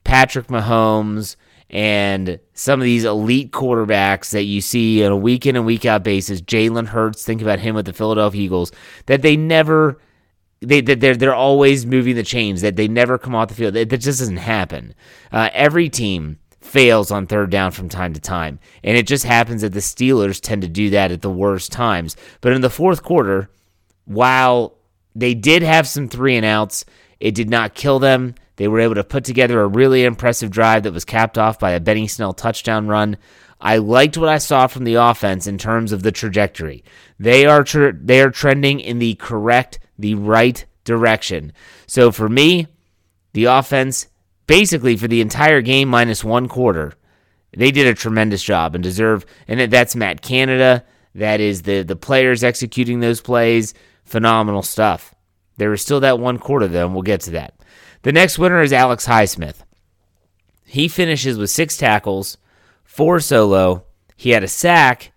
Patrick 0.04 0.46
Mahomes 0.46 1.36
and 1.68 2.38
some 2.54 2.80
of 2.80 2.84
these 2.84 3.04
elite 3.04 3.50
quarterbacks 3.50 4.30
that 4.30 4.44
you 4.44 4.60
see 4.60 5.04
on 5.04 5.10
a 5.10 5.16
week 5.16 5.46
in 5.46 5.56
and 5.56 5.66
week 5.66 5.84
out 5.84 6.04
basis, 6.04 6.40
Jalen 6.40 6.86
Hurts, 6.86 7.24
think 7.24 7.42
about 7.42 7.58
him 7.58 7.74
with 7.74 7.86
the 7.86 7.92
Philadelphia 7.92 8.40
Eagles, 8.40 8.70
that 9.06 9.22
they 9.22 9.36
never 9.36 9.98
they 10.60 10.80
they're 10.80 11.16
they're 11.16 11.34
always 11.34 11.86
moving 11.86 12.16
the 12.16 12.22
chains 12.22 12.62
that 12.62 12.76
they 12.76 12.88
never 12.88 13.18
come 13.18 13.34
off 13.34 13.48
the 13.48 13.54
field. 13.54 13.74
That, 13.74 13.88
just 13.88 14.18
doesn't 14.18 14.38
happen. 14.38 14.94
Uh, 15.32 15.50
every 15.52 15.88
team 15.88 16.38
fails 16.60 17.10
on 17.10 17.26
third 17.26 17.50
down 17.50 17.72
from 17.72 17.88
time 17.88 18.12
to 18.14 18.20
time, 18.20 18.58
and 18.82 18.96
it 18.96 19.06
just 19.06 19.24
happens 19.24 19.62
that 19.62 19.72
the 19.72 19.80
Steelers 19.80 20.40
tend 20.40 20.62
to 20.62 20.68
do 20.68 20.90
that 20.90 21.12
at 21.12 21.22
the 21.22 21.30
worst 21.30 21.72
times. 21.72 22.16
But 22.40 22.52
in 22.52 22.60
the 22.60 22.70
fourth 22.70 23.02
quarter, 23.02 23.50
while 24.04 24.74
they 25.14 25.34
did 25.34 25.62
have 25.62 25.86
some 25.86 26.08
three 26.08 26.36
and 26.36 26.46
outs, 26.46 26.84
it 27.20 27.34
did 27.34 27.50
not 27.50 27.74
kill 27.74 27.98
them. 27.98 28.34
They 28.56 28.68
were 28.68 28.80
able 28.80 28.94
to 28.94 29.04
put 29.04 29.24
together 29.24 29.60
a 29.60 29.66
really 29.66 30.04
impressive 30.04 30.50
drive 30.50 30.84
that 30.84 30.92
was 30.92 31.04
capped 31.04 31.38
off 31.38 31.58
by 31.58 31.72
a 31.72 31.80
Benny 31.80 32.06
Snell 32.06 32.32
touchdown 32.32 32.88
run. 32.88 33.18
I 33.60 33.78
liked 33.78 34.18
what 34.18 34.28
I 34.28 34.38
saw 34.38 34.66
from 34.66 34.84
the 34.84 34.94
offense 34.94 35.46
in 35.46 35.58
terms 35.58 35.92
of 35.92 36.02
the 36.02 36.12
trajectory. 36.12 36.84
They 37.18 37.46
are 37.46 37.64
tr- 37.64 37.90
they 37.92 38.20
are 38.20 38.30
trending 38.30 38.80
in 38.80 38.98
the 38.98 39.14
correct, 39.14 39.78
the 39.98 40.14
right 40.14 40.64
direction. 40.84 41.52
So 41.86 42.12
for 42.12 42.28
me, 42.28 42.66
the 43.32 43.44
offense 43.44 44.08
basically 44.46 44.96
for 44.96 45.08
the 45.08 45.20
entire 45.20 45.60
game 45.60 45.88
minus 45.88 46.24
one 46.24 46.48
quarter, 46.48 46.92
they 47.56 47.70
did 47.70 47.86
a 47.86 47.94
tremendous 47.94 48.42
job 48.42 48.74
and 48.74 48.84
deserve. 48.84 49.24
And 49.48 49.70
that's 49.72 49.96
Matt 49.96 50.22
Canada. 50.22 50.84
That 51.14 51.40
is 51.40 51.62
the 51.62 51.82
the 51.82 51.96
players 51.96 52.44
executing 52.44 53.00
those 53.00 53.20
plays. 53.20 53.74
Phenomenal 54.04 54.62
stuff. 54.62 55.14
There 55.56 55.70
was 55.70 55.82
still 55.82 56.00
that 56.00 56.18
one 56.18 56.38
quarter 56.38 56.68
though, 56.68 56.86
and 56.86 56.94
we'll 56.94 57.02
get 57.02 57.22
to 57.22 57.30
that. 57.32 57.54
The 58.02 58.12
next 58.12 58.38
winner 58.38 58.60
is 58.60 58.72
Alex 58.72 59.06
Highsmith. 59.06 59.62
He 60.66 60.88
finishes 60.88 61.38
with 61.38 61.50
six 61.50 61.76
tackles, 61.76 62.36
four 62.84 63.20
solo. 63.20 63.84
He 64.16 64.30
had 64.30 64.44
a 64.44 64.48
sack. 64.48 65.12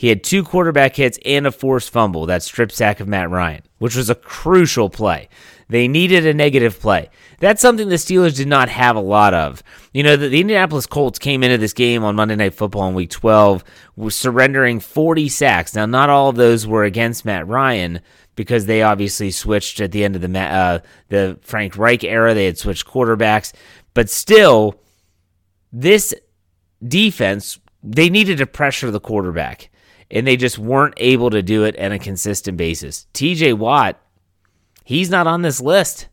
He 0.00 0.08
had 0.08 0.24
two 0.24 0.42
quarterback 0.42 0.96
hits 0.96 1.18
and 1.26 1.46
a 1.46 1.52
forced 1.52 1.90
fumble, 1.90 2.24
that 2.24 2.42
strip 2.42 2.72
sack 2.72 3.00
of 3.00 3.06
Matt 3.06 3.28
Ryan, 3.28 3.60
which 3.76 3.94
was 3.94 4.08
a 4.08 4.14
crucial 4.14 4.88
play. 4.88 5.28
They 5.68 5.88
needed 5.88 6.26
a 6.26 6.32
negative 6.32 6.80
play. 6.80 7.10
That's 7.38 7.60
something 7.60 7.90
the 7.90 7.96
Steelers 7.96 8.34
did 8.34 8.48
not 8.48 8.70
have 8.70 8.96
a 8.96 9.00
lot 9.00 9.34
of. 9.34 9.62
You 9.92 10.02
know, 10.02 10.16
the, 10.16 10.28
the 10.28 10.40
Indianapolis 10.40 10.86
Colts 10.86 11.18
came 11.18 11.42
into 11.42 11.58
this 11.58 11.74
game 11.74 12.02
on 12.02 12.16
Monday 12.16 12.34
Night 12.34 12.54
Football 12.54 12.88
in 12.88 12.94
Week 12.94 13.10
12, 13.10 13.62
was 13.94 14.16
surrendering 14.16 14.80
40 14.80 15.28
sacks. 15.28 15.74
Now, 15.74 15.84
not 15.84 16.08
all 16.08 16.30
of 16.30 16.36
those 16.36 16.66
were 16.66 16.84
against 16.84 17.26
Matt 17.26 17.46
Ryan 17.46 18.00
because 18.36 18.64
they 18.64 18.80
obviously 18.80 19.30
switched 19.30 19.82
at 19.82 19.92
the 19.92 20.02
end 20.02 20.16
of 20.16 20.22
the 20.22 20.38
uh, 20.40 20.78
the 21.10 21.38
Frank 21.42 21.76
Reich 21.76 22.04
era. 22.04 22.32
They 22.32 22.46
had 22.46 22.56
switched 22.56 22.86
quarterbacks, 22.86 23.52
but 23.92 24.08
still, 24.08 24.80
this 25.70 26.14
defense 26.82 27.58
they 27.82 28.10
needed 28.10 28.38
to 28.38 28.46
pressure 28.46 28.90
the 28.90 29.00
quarterback, 29.00 29.69
and 30.10 30.26
they 30.26 30.36
just 30.36 30.58
weren't 30.58 30.94
able 30.96 31.30
to 31.30 31.42
do 31.42 31.64
it 31.64 31.78
on 31.78 31.92
a 31.92 31.98
consistent 31.98 32.56
basis. 32.56 33.06
T.J. 33.12 33.54
Watt 33.54 34.00
He's 34.90 35.08
not 35.08 35.28
on 35.28 35.42
this 35.42 35.60
list. 35.60 36.08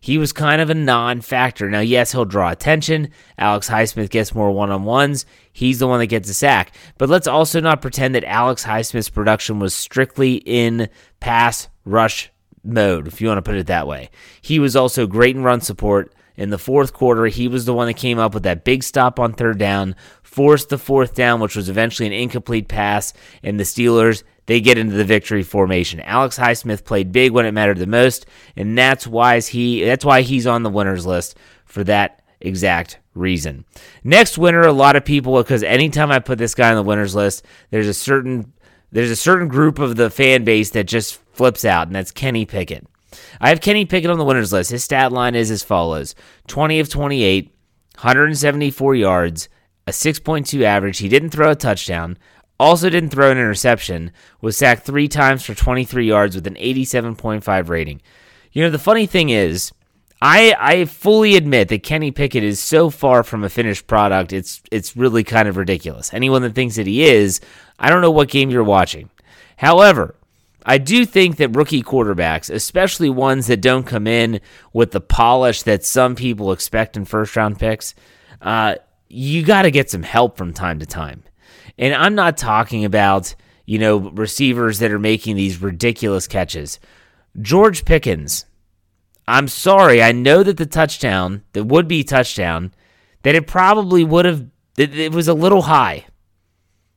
He 0.00 0.16
was 0.16 0.32
kind 0.32 0.62
of 0.62 0.70
a 0.70 0.74
non 0.74 1.20
factor. 1.20 1.68
Now, 1.68 1.80
yes, 1.80 2.12
he'll 2.12 2.24
draw 2.24 2.50
attention. 2.50 3.10
Alex 3.36 3.68
Highsmith 3.68 4.08
gets 4.08 4.34
more 4.34 4.50
one 4.50 4.70
on 4.70 4.84
ones. 4.84 5.26
He's 5.52 5.80
the 5.80 5.86
one 5.86 6.00
that 6.00 6.06
gets 6.06 6.30
a 6.30 6.34
sack. 6.34 6.74
But 6.96 7.10
let's 7.10 7.26
also 7.26 7.60
not 7.60 7.82
pretend 7.82 8.14
that 8.14 8.24
Alex 8.24 8.64
Highsmith's 8.64 9.10
production 9.10 9.58
was 9.58 9.74
strictly 9.74 10.36
in 10.36 10.88
pass 11.20 11.68
rush 11.84 12.30
mode, 12.64 13.06
if 13.06 13.20
you 13.20 13.28
want 13.28 13.36
to 13.36 13.42
put 13.42 13.58
it 13.58 13.66
that 13.66 13.86
way. 13.86 14.08
He 14.40 14.58
was 14.58 14.76
also 14.76 15.06
great 15.06 15.36
in 15.36 15.42
run 15.42 15.60
support. 15.60 16.14
In 16.34 16.48
the 16.48 16.58
fourth 16.58 16.94
quarter, 16.94 17.26
he 17.26 17.46
was 17.46 17.66
the 17.66 17.74
one 17.74 17.86
that 17.86 17.94
came 17.94 18.18
up 18.18 18.32
with 18.32 18.44
that 18.44 18.64
big 18.64 18.82
stop 18.82 19.20
on 19.20 19.34
third 19.34 19.58
down, 19.58 19.94
forced 20.32 20.70
the 20.70 20.78
fourth 20.78 21.14
down, 21.14 21.40
which 21.40 21.54
was 21.54 21.68
eventually 21.68 22.06
an 22.06 22.14
incomplete 22.14 22.66
pass, 22.66 23.12
and 23.42 23.60
the 23.60 23.64
Steelers 23.64 24.22
they 24.46 24.60
get 24.60 24.78
into 24.78 24.96
the 24.96 25.04
victory 25.04 25.42
formation. 25.42 26.00
Alex 26.00 26.38
Highsmith 26.38 26.84
played 26.84 27.12
big 27.12 27.32
when 27.32 27.46
it 27.46 27.52
mattered 27.52 27.78
the 27.78 27.86
most, 27.86 28.26
and 28.56 28.76
that's 28.76 29.06
why 29.06 29.40
he 29.40 29.84
that's 29.84 30.04
why 30.04 30.22
he's 30.22 30.46
on 30.46 30.62
the 30.62 30.70
winners 30.70 31.06
list 31.06 31.36
for 31.66 31.84
that 31.84 32.22
exact 32.40 32.98
reason. 33.14 33.64
Next 34.02 34.38
winner, 34.38 34.62
a 34.62 34.72
lot 34.72 34.96
of 34.96 35.04
people 35.04 35.36
because 35.36 35.62
anytime 35.62 36.10
I 36.10 36.18
put 36.18 36.38
this 36.38 36.54
guy 36.54 36.70
on 36.70 36.76
the 36.76 36.82
winners 36.82 37.14
list, 37.14 37.44
there's 37.70 37.88
a 37.88 37.94
certain 37.94 38.52
there's 38.90 39.10
a 39.10 39.16
certain 39.16 39.48
group 39.48 39.78
of 39.78 39.96
the 39.96 40.10
fan 40.10 40.44
base 40.44 40.70
that 40.70 40.84
just 40.84 41.20
flips 41.34 41.64
out, 41.64 41.86
and 41.86 41.94
that's 41.94 42.10
Kenny 42.10 42.46
Pickett. 42.46 42.86
I 43.38 43.50
have 43.50 43.60
Kenny 43.60 43.84
Pickett 43.84 44.10
on 44.10 44.18
the 44.18 44.24
winners 44.24 44.52
list. 44.52 44.70
His 44.70 44.82
stat 44.82 45.12
line 45.12 45.34
is 45.34 45.50
as 45.50 45.62
follows 45.62 46.14
20 46.48 46.80
of 46.80 46.88
28, 46.88 47.44
174 47.96 48.94
yards, 48.94 49.48
a 49.86 49.90
6.2 49.90 50.62
average. 50.62 50.98
He 50.98 51.08
didn't 51.08 51.30
throw 51.30 51.50
a 51.50 51.56
touchdown, 51.56 52.18
also 52.58 52.88
didn't 52.88 53.10
throw 53.10 53.30
an 53.30 53.38
interception, 53.38 54.12
was 54.40 54.56
sacked 54.56 54.84
three 54.84 55.08
times 55.08 55.44
for 55.44 55.54
23 55.54 56.06
yards 56.06 56.34
with 56.34 56.46
an 56.46 56.54
87.5 56.54 57.68
rating. 57.68 58.00
You 58.52 58.62
know, 58.62 58.70
the 58.70 58.78
funny 58.78 59.06
thing 59.06 59.30
is, 59.30 59.72
I 60.20 60.54
I 60.56 60.84
fully 60.84 61.34
admit 61.34 61.68
that 61.68 61.82
Kenny 61.82 62.12
Pickett 62.12 62.44
is 62.44 62.60
so 62.60 62.90
far 62.90 63.24
from 63.24 63.42
a 63.42 63.48
finished 63.48 63.88
product. 63.88 64.32
It's 64.32 64.62
it's 64.70 64.96
really 64.96 65.24
kind 65.24 65.48
of 65.48 65.56
ridiculous. 65.56 66.14
Anyone 66.14 66.42
that 66.42 66.54
thinks 66.54 66.76
that 66.76 66.86
he 66.86 67.02
is, 67.02 67.40
I 67.78 67.90
don't 67.90 68.02
know 68.02 68.10
what 68.10 68.28
game 68.28 68.48
you're 68.48 68.62
watching. 68.62 69.10
However, 69.56 70.14
I 70.64 70.78
do 70.78 71.04
think 71.04 71.38
that 71.38 71.56
rookie 71.56 71.82
quarterbacks, 71.82 72.54
especially 72.54 73.10
ones 73.10 73.48
that 73.48 73.60
don't 73.60 73.84
come 73.84 74.06
in 74.06 74.40
with 74.72 74.92
the 74.92 75.00
polish 75.00 75.62
that 75.62 75.84
some 75.84 76.14
people 76.14 76.52
expect 76.52 76.96
in 76.96 77.04
first 77.04 77.34
round 77.34 77.58
picks, 77.58 77.94
uh, 78.40 78.76
you 79.12 79.42
got 79.42 79.62
to 79.62 79.70
get 79.70 79.90
some 79.90 80.02
help 80.02 80.38
from 80.38 80.54
time 80.54 80.78
to 80.78 80.86
time. 80.86 81.22
And 81.78 81.94
I'm 81.94 82.14
not 82.14 82.38
talking 82.38 82.84
about, 82.84 83.34
you 83.66 83.78
know, 83.78 83.98
receivers 83.98 84.78
that 84.78 84.90
are 84.90 84.98
making 84.98 85.36
these 85.36 85.60
ridiculous 85.60 86.26
catches. 86.26 86.80
George 87.40 87.84
Pickens, 87.84 88.46
I'm 89.28 89.48
sorry. 89.48 90.02
I 90.02 90.12
know 90.12 90.42
that 90.42 90.56
the 90.56 90.66
touchdown, 90.66 91.42
the 91.52 91.62
would 91.62 91.88
be 91.88 92.04
touchdown, 92.04 92.72
that 93.22 93.34
it 93.34 93.46
probably 93.46 94.02
would 94.02 94.24
have, 94.24 94.46
it, 94.78 95.12
was 95.12 95.28
a 95.28 95.34
little 95.34 95.62
high. 95.62 96.06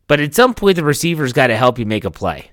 But 0.07 0.21
at 0.21 0.35
some 0.35 0.53
point, 0.53 0.77
the 0.77 0.83
receiver's 0.83 1.33
got 1.33 1.47
to 1.47 1.57
help 1.57 1.77
you 1.77 1.85
make 1.85 2.05
a 2.05 2.11
play. 2.11 2.51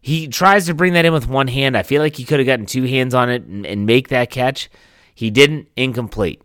He 0.00 0.28
tries 0.28 0.66
to 0.66 0.74
bring 0.74 0.94
that 0.94 1.04
in 1.04 1.12
with 1.12 1.28
one 1.28 1.48
hand. 1.48 1.76
I 1.76 1.82
feel 1.82 2.00
like 2.00 2.16
he 2.16 2.24
could 2.24 2.38
have 2.38 2.46
gotten 2.46 2.64
two 2.66 2.84
hands 2.84 3.12
on 3.12 3.28
it 3.28 3.42
and, 3.42 3.66
and 3.66 3.84
make 3.84 4.08
that 4.08 4.30
catch. 4.30 4.70
He 5.14 5.30
didn't, 5.30 5.68
incomplete. 5.76 6.40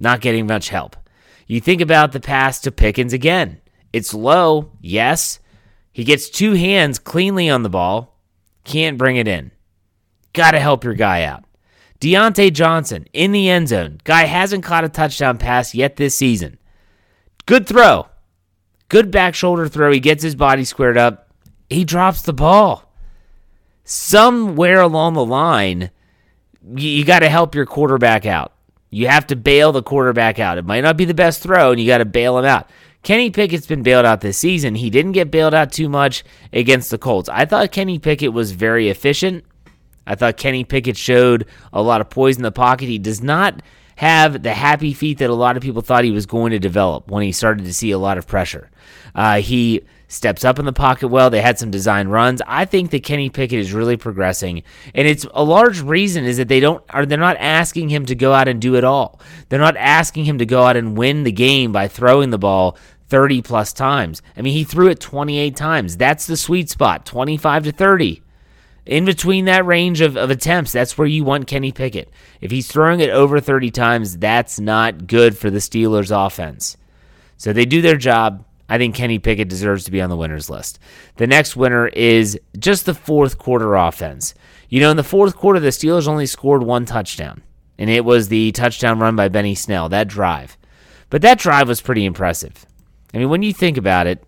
Not 0.00 0.20
getting 0.20 0.46
much 0.46 0.68
help. 0.68 0.96
You 1.48 1.60
think 1.60 1.80
about 1.80 2.12
the 2.12 2.20
pass 2.20 2.60
to 2.60 2.70
Pickens 2.70 3.12
again. 3.12 3.60
It's 3.92 4.14
low, 4.14 4.70
yes. 4.80 5.40
He 5.90 6.04
gets 6.04 6.28
two 6.28 6.52
hands 6.52 7.00
cleanly 7.00 7.50
on 7.50 7.64
the 7.64 7.70
ball, 7.70 8.20
can't 8.62 8.98
bring 8.98 9.16
it 9.16 9.26
in. 9.26 9.50
Got 10.34 10.52
to 10.52 10.60
help 10.60 10.84
your 10.84 10.94
guy 10.94 11.24
out. 11.24 11.42
Diontae 12.00 12.52
Johnson 12.52 13.06
in 13.12 13.32
the 13.32 13.48
end 13.48 13.68
zone. 13.68 13.98
Guy 14.04 14.24
hasn't 14.26 14.62
caught 14.62 14.84
a 14.84 14.88
touchdown 14.88 15.38
pass 15.38 15.74
yet 15.74 15.96
this 15.96 16.14
season. 16.14 16.58
Good 17.46 17.66
throw. 17.66 18.06
Good 18.88 19.10
back 19.10 19.34
shoulder 19.34 19.68
throw. 19.68 19.90
He 19.90 20.00
gets 20.00 20.22
his 20.22 20.36
body 20.36 20.64
squared 20.64 20.96
up. 20.96 21.30
He 21.68 21.84
drops 21.84 22.22
the 22.22 22.32
ball. 22.32 22.92
Somewhere 23.84 24.80
along 24.80 25.14
the 25.14 25.24
line, 25.24 25.90
you, 26.76 27.04
got 27.04 27.20
to 27.20 27.28
help 27.28 27.54
your 27.54 27.66
quarterback 27.66 28.26
out. 28.26 28.52
You 28.90 29.08
have 29.08 29.26
to 29.28 29.36
bail 29.36 29.72
the 29.72 29.82
quarterback 29.82 30.38
out. 30.38 30.58
It 30.58 30.64
might 30.64 30.82
not 30.82 30.96
be 30.96 31.04
the 31.04 31.14
best 31.14 31.42
throw, 31.42 31.70
and 31.70 31.80
you 31.80 31.86
got 31.86 31.98
to 31.98 32.04
bail 32.04 32.38
him 32.38 32.44
out. 32.44 32.68
Kenny 33.02 33.30
Pickett's 33.30 33.66
been 33.66 33.82
bailed 33.82 34.06
out 34.06 34.20
this 34.20 34.38
season. 34.38 34.74
He 34.74 34.90
didn't 34.90 35.12
get 35.12 35.30
bailed 35.30 35.54
out 35.54 35.72
too 35.72 35.88
much 35.88 36.24
against 36.52 36.90
the 36.90 36.98
Colts. 36.98 37.28
I 37.28 37.44
thought 37.44 37.70
Kenny 37.72 37.98
Pickett 37.98 38.32
was 38.32 38.52
very 38.52 38.88
efficient. 38.88 39.44
I 40.06 40.14
thought 40.14 40.36
Kenny 40.36 40.64
Pickett 40.64 40.96
showed 40.96 41.46
a 41.72 41.82
lot 41.82 42.00
of 42.00 42.10
poise 42.10 42.36
in 42.36 42.42
the 42.42 42.50
pocket. 42.50 42.88
He 42.88 42.98
does 42.98 43.22
not 43.22 43.62
have 43.96 44.42
the 44.42 44.54
happy 44.54 44.94
feet 44.94 45.18
that 45.18 45.30
a 45.30 45.34
lot 45.34 45.56
of 45.56 45.62
people 45.62 45.82
thought 45.82 46.04
he 46.04 46.10
was 46.10 46.26
going 46.26 46.52
to 46.52 46.58
develop 46.58 47.10
when 47.10 47.22
he 47.22 47.32
started 47.32 47.64
to 47.64 47.74
see 47.74 47.90
a 47.90 47.98
lot 47.98 48.16
of 48.16 48.26
pressure. 48.26 48.70
Uh, 49.14 49.40
he 49.40 49.82
steps 50.08 50.44
up 50.44 50.58
in 50.58 50.64
the 50.64 50.72
pocket 50.72 51.08
well. 51.08 51.30
They 51.30 51.40
had 51.40 51.58
some 51.58 51.70
design 51.70 52.08
runs. 52.08 52.42
I 52.46 52.64
think 52.64 52.90
that 52.90 53.04
Kenny 53.04 53.30
Pickett 53.30 53.60
is 53.60 53.72
really 53.72 53.96
progressing, 53.96 54.62
and 54.94 55.06
it's 55.06 55.26
a 55.32 55.44
large 55.44 55.80
reason 55.80 56.24
is 56.24 56.38
that 56.38 56.48
they 56.48 56.60
don't 56.60 56.82
are 56.90 57.06
they're 57.06 57.18
not 57.18 57.36
asking 57.38 57.90
him 57.90 58.06
to 58.06 58.14
go 58.14 58.32
out 58.32 58.48
and 58.48 58.60
do 58.60 58.74
it 58.74 58.84
all. 58.84 59.20
They're 59.48 59.60
not 59.60 59.76
asking 59.76 60.24
him 60.24 60.38
to 60.38 60.46
go 60.46 60.64
out 60.64 60.76
and 60.76 60.98
win 60.98 61.22
the 61.22 61.32
game 61.32 61.70
by 61.70 61.86
throwing 61.86 62.30
the 62.30 62.38
ball 62.38 62.76
30 63.08 63.42
plus 63.42 63.72
times. 63.72 64.22
I 64.36 64.42
mean, 64.42 64.54
he 64.54 64.64
threw 64.64 64.88
it 64.88 65.00
28 65.00 65.56
times. 65.56 65.96
That's 65.96 66.26
the 66.26 66.36
sweet 66.36 66.68
spot, 66.68 67.06
25 67.06 67.64
to 67.64 67.72
30. 67.72 68.22
In 68.86 69.04
between 69.04 69.44
that 69.44 69.66
range 69.66 70.00
of, 70.00 70.16
of 70.16 70.30
attempts, 70.30 70.72
that's 70.72 70.96
where 70.96 71.06
you 71.06 71.22
want 71.22 71.46
Kenny 71.46 71.72
Pickett. 71.72 72.10
If 72.40 72.50
he's 72.50 72.68
throwing 72.68 73.00
it 73.00 73.10
over 73.10 73.38
30 73.38 73.70
times, 73.70 74.16
that's 74.16 74.58
not 74.58 75.06
good 75.06 75.36
for 75.36 75.50
the 75.50 75.58
Steelers' 75.58 76.10
offense. 76.10 76.78
So 77.36 77.52
they 77.52 77.66
do 77.66 77.82
their 77.82 77.96
job. 77.96 78.44
I 78.68 78.78
think 78.78 78.94
Kenny 78.94 79.18
Pickett 79.18 79.48
deserves 79.48 79.84
to 79.84 79.90
be 79.90 80.00
on 80.00 80.10
the 80.10 80.16
winners 80.16 80.50
list. 80.50 80.78
The 81.16 81.26
next 81.26 81.56
winner 81.56 81.88
is 81.88 82.38
just 82.58 82.84
the 82.84 82.94
fourth 82.94 83.38
quarter 83.38 83.74
offense. 83.74 84.34
You 84.68 84.80
know, 84.80 84.90
in 84.90 84.96
the 84.96 85.02
fourth 85.02 85.36
quarter, 85.36 85.58
the 85.58 85.68
Steelers 85.68 86.06
only 86.06 86.26
scored 86.26 86.62
one 86.62 86.84
touchdown, 86.84 87.42
and 87.78 87.88
it 87.88 88.04
was 88.04 88.28
the 88.28 88.52
touchdown 88.52 88.98
run 88.98 89.16
by 89.16 89.28
Benny 89.28 89.54
Snell, 89.54 89.88
that 89.88 90.08
drive. 90.08 90.58
But 91.08 91.22
that 91.22 91.38
drive 91.38 91.68
was 91.68 91.80
pretty 91.80 92.04
impressive. 92.04 92.66
I 93.14 93.18
mean, 93.18 93.30
when 93.30 93.42
you 93.42 93.54
think 93.54 93.78
about 93.78 94.06
it, 94.06 94.22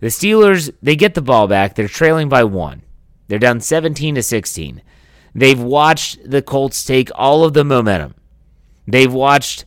the 0.00 0.06
Steelers, 0.06 0.72
they 0.82 0.96
get 0.96 1.14
the 1.14 1.22
ball 1.22 1.46
back. 1.46 1.74
They're 1.74 1.88
trailing 1.88 2.28
by 2.28 2.44
one. 2.44 2.82
They're 3.28 3.38
down 3.38 3.60
17 3.60 4.14
to 4.14 4.22
16. 4.22 4.82
They've 5.34 5.60
watched 5.60 6.18
the 6.30 6.42
Colts 6.42 6.84
take 6.84 7.10
all 7.14 7.44
of 7.44 7.52
the 7.52 7.64
momentum. 7.64 8.14
They've 8.86 9.12
watched 9.12 9.64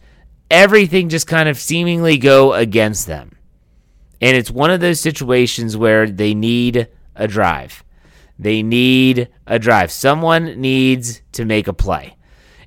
everything 0.49 1.09
just 1.09 1.27
kind 1.27 1.49
of 1.49 1.57
seemingly 1.57 2.17
go 2.17 2.53
against 2.53 3.07
them. 3.07 3.36
And 4.21 4.35
it's 4.35 4.51
one 4.51 4.71
of 4.71 4.79
those 4.79 4.99
situations 4.99 5.77
where 5.77 6.07
they 6.07 6.33
need 6.33 6.87
a 7.15 7.27
drive. 7.27 7.83
They 8.39 8.61
need 8.63 9.29
a 9.45 9.59
drive. 9.59 9.91
Someone 9.91 10.59
needs 10.59 11.21
to 11.33 11.45
make 11.45 11.67
a 11.67 11.73
play. 11.73 12.15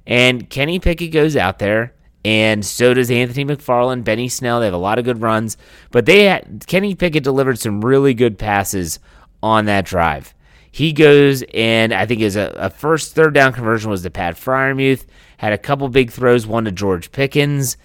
And 0.06 0.48
Kenny 0.50 0.78
Pickett 0.78 1.12
goes 1.12 1.36
out 1.36 1.58
there 1.58 1.94
and 2.24 2.64
so 2.64 2.92
does 2.92 3.10
Anthony 3.10 3.44
McFarland, 3.44 4.04
Benny 4.04 4.28
Snell. 4.28 4.60
They 4.60 4.66
have 4.66 4.74
a 4.74 4.78
lot 4.78 4.98
of 4.98 5.04
good 5.04 5.22
runs, 5.22 5.56
but 5.90 6.04
they 6.06 6.24
had, 6.24 6.66
Kenny 6.66 6.94
Pickett 6.94 7.24
delivered 7.24 7.58
some 7.58 7.84
really 7.84 8.12
good 8.12 8.38
passes 8.38 8.98
on 9.42 9.64
that 9.66 9.86
drive. 9.86 10.34
He 10.70 10.92
goes 10.92 11.42
and 11.54 11.92
I 11.92 12.06
think 12.06 12.20
his 12.20 12.36
a, 12.36 12.52
a 12.56 12.70
first 12.70 13.14
third 13.14 13.34
down 13.34 13.52
conversion 13.52 13.90
was 13.90 14.02
to 14.02 14.10
Pat 14.10 14.36
Freiermuth. 14.36 15.06
Had 15.38 15.52
a 15.52 15.58
couple 15.58 15.88
big 15.88 16.10
throws, 16.10 16.46
one 16.46 16.64
to 16.66 16.72
George 16.72 17.10
Pickens. 17.10 17.76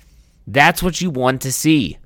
That's 0.46 0.84
what 0.84 1.02
you 1.02 1.10
want 1.10 1.42
to 1.42 1.52
see. 1.52 1.98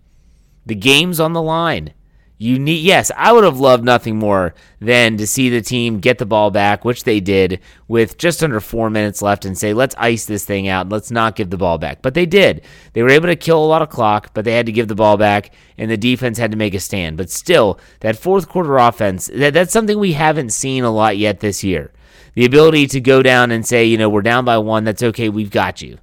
The 0.70 0.76
game's 0.76 1.20
on 1.20 1.34
the 1.34 1.42
line. 1.42 1.94
You 2.38 2.58
need 2.58 2.86
yes, 2.86 3.12
I 3.18 3.34
would 3.34 3.44
have 3.44 3.60
loved 3.60 3.84
nothing 3.84 4.18
more 4.18 4.54
than 4.80 5.18
to 5.18 5.26
see 5.26 5.50
the 5.50 5.62
team 5.62 6.00
get 6.00 6.20
the 6.20 6.26
ball 6.26 6.52
back, 6.52 6.86
which 6.86 7.04
they 7.04 7.20
did 7.20 7.60
with 7.88 8.18
just 8.18 8.44
under 8.44 8.60
4 8.62 8.90
minutes 8.90 9.22
left 9.22 9.46
and 9.46 9.58
say, 9.58 9.74
"Let's 9.74 9.96
ice 9.98 10.26
this 10.26 10.46
thing 10.46 10.68
out. 10.68 10.88
Let's 10.88 11.12
not 11.12 11.36
give 11.36 11.50
the 11.50 11.58
ball 11.58 11.80
back." 11.80 12.02
But 12.02 12.14
they 12.14 12.26
did. 12.26 12.62
They 12.94 13.02
were 13.02 13.10
able 13.10 13.28
to 13.28 13.36
kill 13.36 13.62
a 13.62 13.66
lot 13.66 13.82
of 13.82 13.90
clock, 13.90 14.30
but 14.34 14.46
they 14.46 14.54
had 14.54 14.68
to 14.68 14.72
give 14.72 14.88
the 14.88 14.96
ball 14.96 15.18
back 15.18 15.52
and 15.78 15.90
the 15.90 15.98
defense 15.98 16.38
had 16.38 16.52
to 16.52 16.58
make 16.58 16.76
a 16.76 16.80
stand. 16.80 17.18
But 17.18 17.32
still, 17.32 17.80
that 18.02 18.16
fourth 18.16 18.48
quarter 18.48 18.78
offense, 18.78 19.30
that, 19.34 19.56
that's 19.56 19.74
something 19.74 19.98
we 19.98 20.14
haven't 20.14 20.54
seen 20.54 20.84
a 20.84 20.92
lot 20.92 21.18
yet 21.18 21.40
this 21.40 21.64
year. 21.64 21.92
The 22.36 22.46
ability 22.46 22.88
to 22.88 23.02
go 23.02 23.24
down 23.24 23.52
and 23.52 23.66
say, 23.66 23.84
you 23.86 23.98
know, 23.98 24.08
we're 24.08 24.22
down 24.22 24.46
by 24.46 24.60
1, 24.60 24.84
that's 24.84 25.04
okay, 25.04 25.30
we've 25.30 25.50
got 25.50 25.82
you. 25.82 25.98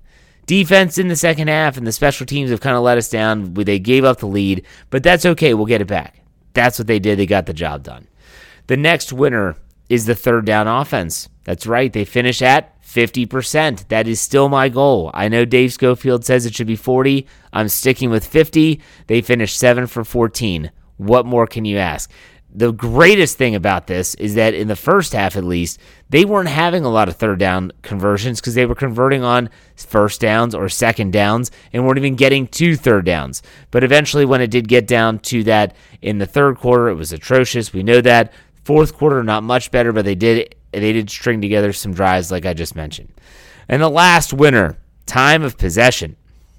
Defense 0.46 0.96
in 0.96 1.08
the 1.08 1.16
second 1.16 1.48
half 1.48 1.76
and 1.76 1.86
the 1.86 1.92
special 1.92 2.24
teams 2.24 2.50
have 2.50 2.60
kind 2.60 2.76
of 2.76 2.82
let 2.82 2.98
us 2.98 3.10
down. 3.10 3.52
They 3.54 3.78
gave 3.78 4.04
up 4.04 4.18
the 4.18 4.26
lead, 4.26 4.64
but 4.90 5.02
that's 5.02 5.26
okay. 5.26 5.54
We'll 5.54 5.66
get 5.66 5.80
it 5.80 5.88
back. 5.88 6.22
That's 6.54 6.78
what 6.78 6.86
they 6.86 6.98
did. 6.98 7.18
They 7.18 7.26
got 7.26 7.46
the 7.46 7.52
job 7.52 7.82
done. 7.82 8.06
The 8.68 8.76
next 8.76 9.12
winner 9.12 9.56
is 9.88 10.06
the 10.06 10.14
third 10.14 10.46
down 10.46 10.68
offense. 10.68 11.28
That's 11.44 11.66
right. 11.66 11.92
They 11.92 12.04
finish 12.04 12.42
at 12.42 12.80
50%. 12.82 13.88
That 13.88 14.08
is 14.08 14.20
still 14.20 14.48
my 14.48 14.68
goal. 14.68 15.10
I 15.14 15.28
know 15.28 15.44
Dave 15.44 15.72
Schofield 15.72 16.24
says 16.24 16.46
it 16.46 16.54
should 16.54 16.66
be 16.66 16.76
40. 16.76 17.26
I'm 17.52 17.68
sticking 17.68 18.10
with 18.10 18.26
50. 18.26 18.80
They 19.06 19.20
finished 19.20 19.58
7 19.58 19.86
for 19.86 20.04
14. 20.04 20.70
What 20.96 21.26
more 21.26 21.46
can 21.46 21.64
you 21.64 21.76
ask? 21.76 22.10
The 22.56 22.72
greatest 22.72 23.36
thing 23.36 23.54
about 23.54 23.86
this 23.86 24.14
is 24.14 24.34
that 24.36 24.54
in 24.54 24.66
the 24.66 24.76
first 24.76 25.12
half, 25.12 25.36
at 25.36 25.44
least, 25.44 25.78
they 26.08 26.24
weren't 26.24 26.48
having 26.48 26.86
a 26.86 26.88
lot 26.88 27.06
of 27.06 27.16
third 27.16 27.38
down 27.38 27.70
conversions 27.82 28.40
because 28.40 28.54
they 28.54 28.64
were 28.64 28.74
converting 28.74 29.22
on 29.22 29.50
first 29.76 30.22
downs 30.22 30.54
or 30.54 30.70
second 30.70 31.12
downs 31.12 31.50
and 31.74 31.84
weren't 31.84 31.98
even 31.98 32.16
getting 32.16 32.46
to 32.46 32.74
third 32.74 33.04
downs. 33.04 33.42
But 33.70 33.84
eventually, 33.84 34.24
when 34.24 34.40
it 34.40 34.50
did 34.50 34.68
get 34.68 34.86
down 34.86 35.18
to 35.20 35.44
that 35.44 35.76
in 36.00 36.16
the 36.16 36.24
third 36.24 36.56
quarter, 36.56 36.88
it 36.88 36.94
was 36.94 37.12
atrocious. 37.12 37.74
We 37.74 37.82
know 37.82 38.00
that. 38.00 38.32
Fourth 38.64 38.96
quarter, 38.96 39.22
not 39.22 39.44
much 39.44 39.70
better, 39.70 39.92
but 39.92 40.06
they 40.06 40.14
did 40.14 40.56
they 40.72 40.92
did 40.92 41.10
string 41.10 41.40
together 41.40 41.72
some 41.72 41.92
drives 41.92 42.32
like 42.32 42.46
I 42.46 42.54
just 42.54 42.74
mentioned. 42.74 43.12
And 43.68 43.82
the 43.82 43.88
last 43.88 44.32
winner, 44.32 44.78
time 45.04 45.42
of 45.42 45.58
possession. 45.58 46.16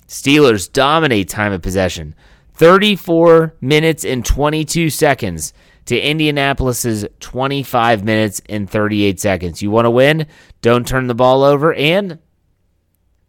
Steelers 0.07 0.71
dominate 0.71 1.27
time 1.27 1.51
of 1.51 1.61
possession. 1.61 2.15
34 2.53 3.55
minutes 3.61 4.05
and 4.05 4.25
22 4.25 4.89
seconds 4.89 5.53
to 5.87 5.99
Indianapolis's 5.99 7.05
25 7.19 8.03
minutes 8.03 8.41
and 8.47 8.69
38 8.69 9.19
seconds. 9.19 9.61
You 9.61 9.71
want 9.71 9.85
to 9.85 9.91
win? 9.91 10.27
Don't 10.61 10.87
turn 10.87 11.07
the 11.07 11.15
ball 11.15 11.43
over 11.43 11.73
and 11.73 12.19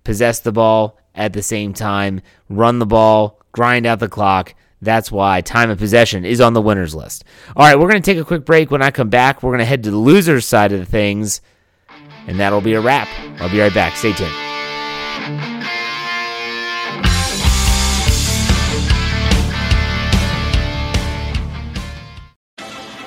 possess 0.04 0.40
the 0.40 0.52
ball 0.52 0.98
at 1.14 1.32
the 1.32 1.42
same 1.42 1.72
time. 1.72 2.20
Run 2.48 2.78
the 2.78 2.86
ball, 2.86 3.40
grind 3.52 3.86
out 3.86 4.00
the 4.00 4.08
clock. 4.08 4.54
That's 4.80 5.10
why 5.10 5.40
time 5.40 5.70
of 5.70 5.78
possession 5.78 6.24
is 6.24 6.40
on 6.40 6.52
the 6.52 6.62
winners 6.62 6.94
list. 6.94 7.24
All 7.56 7.66
right, 7.66 7.78
we're 7.78 7.88
going 7.88 8.02
to 8.02 8.12
take 8.12 8.20
a 8.20 8.24
quick 8.24 8.44
break. 8.44 8.70
When 8.70 8.82
I 8.82 8.90
come 8.90 9.08
back, 9.08 9.42
we're 9.42 9.50
going 9.50 9.58
to 9.58 9.64
head 9.64 9.82
to 9.84 9.90
the 9.90 9.96
losers 9.96 10.46
side 10.46 10.72
of 10.72 10.78
the 10.78 10.86
things, 10.86 11.40
and 12.26 12.38
that'll 12.38 12.60
be 12.60 12.74
a 12.74 12.80
wrap. 12.80 13.08
I'll 13.40 13.50
be 13.50 13.60
right 13.60 13.74
back. 13.74 13.96
Stay 13.96 14.12
tuned. 14.12 14.57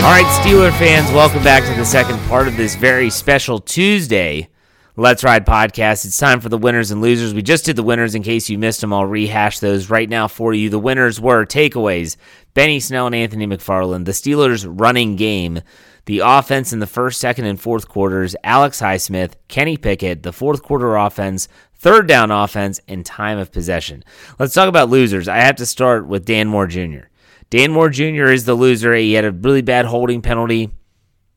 All 0.00 0.06
right, 0.06 0.24
Steeler 0.42 0.72
fans, 0.78 1.12
welcome 1.12 1.44
back 1.44 1.62
to 1.62 1.78
the 1.78 1.84
second 1.84 2.18
part 2.20 2.48
of 2.48 2.56
this 2.56 2.74
very 2.74 3.10
special 3.10 3.60
Tuesday 3.60 4.48
Let's 4.96 5.22
Ride 5.22 5.44
podcast. 5.44 6.06
It's 6.06 6.16
time 6.16 6.40
for 6.40 6.48
the 6.48 6.56
winners 6.56 6.90
and 6.90 7.02
losers. 7.02 7.34
We 7.34 7.42
just 7.42 7.66
did 7.66 7.76
the 7.76 7.82
winners. 7.82 8.14
In 8.14 8.22
case 8.22 8.48
you 8.48 8.56
missed 8.56 8.80
them, 8.80 8.94
I'll 8.94 9.04
rehash 9.04 9.58
those 9.58 9.90
right 9.90 10.08
now 10.08 10.26
for 10.26 10.54
you. 10.54 10.70
The 10.70 10.78
winners 10.78 11.20
were 11.20 11.44
takeaways 11.44 12.16
Benny 12.54 12.80
Snell 12.80 13.06
and 13.06 13.14
Anthony 13.14 13.46
McFarland. 13.46 14.06
The 14.06 14.12
Steelers' 14.12 14.66
running 14.66 15.16
game, 15.16 15.60
the 16.06 16.20
offense 16.20 16.72
in 16.72 16.78
the 16.78 16.86
first, 16.86 17.20
second, 17.20 17.44
and 17.44 17.60
fourth 17.60 17.86
quarters, 17.86 18.34
Alex 18.42 18.80
Highsmith, 18.80 19.34
Kenny 19.48 19.76
Pickett, 19.76 20.22
the 20.22 20.32
fourth 20.32 20.62
quarter 20.62 20.96
offense, 20.96 21.46
third 21.74 22.08
down 22.08 22.30
offense, 22.30 22.80
and 22.88 23.04
time 23.04 23.36
of 23.36 23.52
possession. 23.52 24.02
Let's 24.38 24.54
talk 24.54 24.70
about 24.70 24.88
losers. 24.88 25.28
I 25.28 25.40
have 25.40 25.56
to 25.56 25.66
start 25.66 26.06
with 26.06 26.24
Dan 26.24 26.48
Moore 26.48 26.66
Jr. 26.66 27.09
Dan 27.50 27.72
Moore 27.72 27.90
Jr. 27.90 28.26
is 28.26 28.44
the 28.44 28.54
loser. 28.54 28.94
He 28.94 29.14
had 29.14 29.24
a 29.24 29.32
really 29.32 29.62
bad 29.62 29.84
holding 29.84 30.22
penalty. 30.22 30.70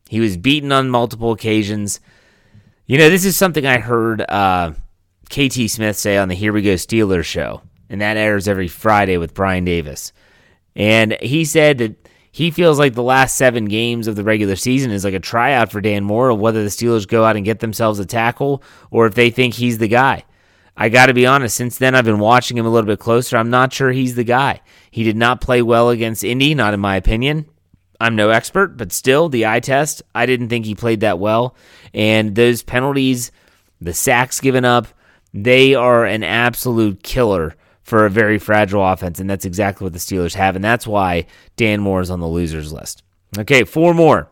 He 0.07 0.19
was 0.19 0.37
beaten 0.37 0.71
on 0.71 0.89
multiple 0.89 1.31
occasions. 1.31 1.99
You 2.85 2.99
know, 2.99 3.09
this 3.09 3.25
is 3.25 3.35
something 3.35 3.65
I 3.65 3.79
heard 3.79 4.21
uh, 4.21 4.73
KT 5.29 5.69
Smith 5.69 5.97
say 5.97 6.17
on 6.17 6.29
the 6.29 6.35
Here 6.35 6.53
We 6.53 6.61
Go 6.61 6.75
Steelers 6.75 7.25
show, 7.25 7.61
and 7.89 8.01
that 8.01 8.17
airs 8.17 8.47
every 8.47 8.67
Friday 8.67 9.17
with 9.17 9.33
Brian 9.33 9.65
Davis. 9.65 10.13
And 10.75 11.17
he 11.19 11.45
said 11.45 11.79
that 11.79 12.09
he 12.31 12.51
feels 12.51 12.77
like 12.77 12.93
the 12.93 13.03
last 13.03 13.35
seven 13.35 13.65
games 13.65 14.07
of 14.07 14.15
the 14.15 14.23
regular 14.23 14.55
season 14.55 14.91
is 14.91 15.03
like 15.03 15.13
a 15.13 15.19
tryout 15.19 15.71
for 15.71 15.81
Dan 15.81 16.03
Moore 16.03 16.29
of 16.29 16.39
whether 16.39 16.63
the 16.63 16.69
Steelers 16.69 17.07
go 17.07 17.23
out 17.23 17.35
and 17.35 17.45
get 17.45 17.59
themselves 17.59 17.99
a 17.99 18.05
tackle 18.05 18.63
or 18.91 19.07
if 19.07 19.15
they 19.15 19.29
think 19.29 19.55
he's 19.55 19.77
the 19.79 19.87
guy. 19.87 20.25
I 20.75 20.89
got 20.89 21.05
to 21.05 21.13
be 21.13 21.27
honest, 21.27 21.55
since 21.55 21.77
then 21.77 21.93
I've 21.93 22.05
been 22.05 22.19
watching 22.19 22.57
him 22.57 22.65
a 22.65 22.69
little 22.69 22.87
bit 22.87 22.99
closer. 22.99 23.37
I'm 23.37 23.49
not 23.49 23.71
sure 23.71 23.91
he's 23.91 24.15
the 24.15 24.23
guy. 24.23 24.61
He 24.89 25.03
did 25.03 25.15
not 25.15 25.41
play 25.41 25.61
well 25.61 25.89
against 25.89 26.23
Indy, 26.23 26.55
not 26.55 26.73
in 26.73 26.79
my 26.79 26.95
opinion. 26.95 27.45
I'm 27.99 28.15
no 28.15 28.29
expert, 28.29 28.75
but 28.75 28.91
still, 28.91 29.29
the 29.29 29.45
eye 29.45 29.59
test, 29.59 30.01
I 30.13 30.25
didn't 30.25 30.49
think 30.49 30.65
he 30.65 30.75
played 30.75 31.01
that 31.01 31.19
well. 31.19 31.55
And 31.93 32.35
those 32.35 32.63
penalties, 32.63 33.31
the 33.79 33.93
sacks 33.93 34.39
given 34.39 34.65
up, 34.65 34.87
They 35.33 35.73
are 35.73 36.05
an 36.05 36.23
absolute 36.23 37.01
killer 37.01 37.55
for 37.81 38.05
a 38.05 38.09
very 38.09 38.37
fragile 38.37 38.85
offense, 38.85 39.19
and 39.19 39.29
that's 39.29 39.45
exactly 39.45 39.85
what 39.85 39.93
the 39.93 39.99
Steelers 39.99 40.35
have, 40.35 40.55
and 40.55 40.63
that's 40.63 40.87
why 40.87 41.25
Dan 41.55 41.81
Moore 41.81 42.01
is 42.01 42.11
on 42.11 42.19
the 42.19 42.27
losers 42.27 42.71
list. 42.71 43.03
Okay, 43.37 43.63
four 43.63 43.93
more. 43.93 44.29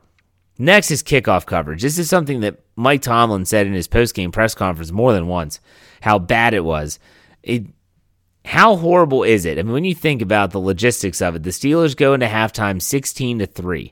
Next 0.62 0.92
is 0.92 1.02
kickoff 1.02 1.48
coverage. 1.48 1.82
This 1.82 1.98
is 1.98 2.08
something 2.08 2.42
that 2.42 2.60
Mike 2.76 3.02
Tomlin 3.02 3.46
said 3.46 3.66
in 3.66 3.74
his 3.74 3.88
post-game 3.88 4.32
press 4.32 4.54
conference 4.54 4.92
more 4.92 5.12
than 5.12 5.26
once, 5.26 5.60
how 6.02 6.20
bad 6.20 6.54
it 6.54 6.64
was. 6.64 7.00
It, 7.42 7.66
how 8.46 8.76
horrible 8.76 9.24
is 9.24 9.44
it? 9.44 9.58
I 9.58 9.64
mean, 9.64 9.74
when 9.74 9.86
you 9.86 9.96
think 9.96 10.22
about 10.22 10.52
the 10.52 10.60
logistics 10.60 11.20
of 11.20 11.36
it, 11.36 11.42
the 11.42 11.50
Steelers 11.50 11.98
go 11.98 12.14
into 12.14 12.28
halftime 12.28 12.80
16 12.80 13.40
to 13.40 13.48
3. 13.48 13.92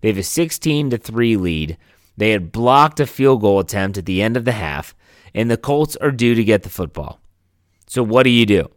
They 0.00 0.08
have 0.08 0.16
a 0.16 0.22
16 0.22 0.88
to 0.88 0.96
3 0.96 1.36
lead. 1.36 1.76
They 2.16 2.30
had 2.30 2.50
blocked 2.50 2.98
a 2.98 3.06
field 3.06 3.42
goal 3.42 3.60
attempt 3.60 3.98
at 3.98 4.06
the 4.06 4.22
end 4.22 4.38
of 4.38 4.46
the 4.46 4.52
half, 4.52 4.94
and 5.34 5.50
the 5.50 5.58
Colts 5.58 5.96
are 5.96 6.10
due 6.10 6.34
to 6.34 6.42
get 6.42 6.62
the 6.62 6.70
football. 6.70 7.20
So 7.88 8.02
what 8.02 8.22
do 8.22 8.30
you 8.30 8.46
do? 8.46 8.70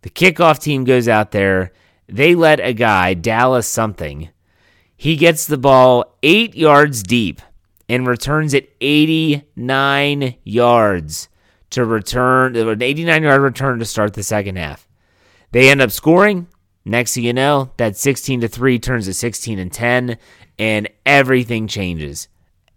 The 0.00 0.08
kickoff 0.08 0.62
team 0.62 0.84
goes 0.84 1.08
out 1.08 1.32
there. 1.32 1.72
They 2.08 2.34
let 2.34 2.58
a 2.58 2.72
guy, 2.72 3.12
Dallas 3.12 3.66
something, 3.66 4.30
he 5.00 5.16
gets 5.16 5.46
the 5.46 5.56
ball 5.56 6.18
eight 6.22 6.54
yards 6.54 7.02
deep 7.02 7.40
and 7.88 8.06
returns 8.06 8.52
it 8.52 8.76
89 8.82 10.34
yards 10.44 11.30
to 11.70 11.86
return, 11.86 12.54
an 12.54 12.82
89 12.82 13.22
yard 13.22 13.40
return 13.40 13.78
to 13.78 13.86
start 13.86 14.12
the 14.12 14.22
second 14.22 14.58
half. 14.58 14.86
They 15.52 15.70
end 15.70 15.80
up 15.80 15.90
scoring. 15.90 16.48
Next 16.84 17.14
thing 17.14 17.24
you 17.24 17.32
know, 17.32 17.70
that 17.78 17.96
16 17.96 18.42
to 18.42 18.48
3 18.48 18.78
turns 18.78 19.06
to 19.06 19.14
16 19.14 19.58
and 19.58 19.72
10, 19.72 20.18
and 20.58 20.86
everything 21.06 21.66
changes. 21.66 22.28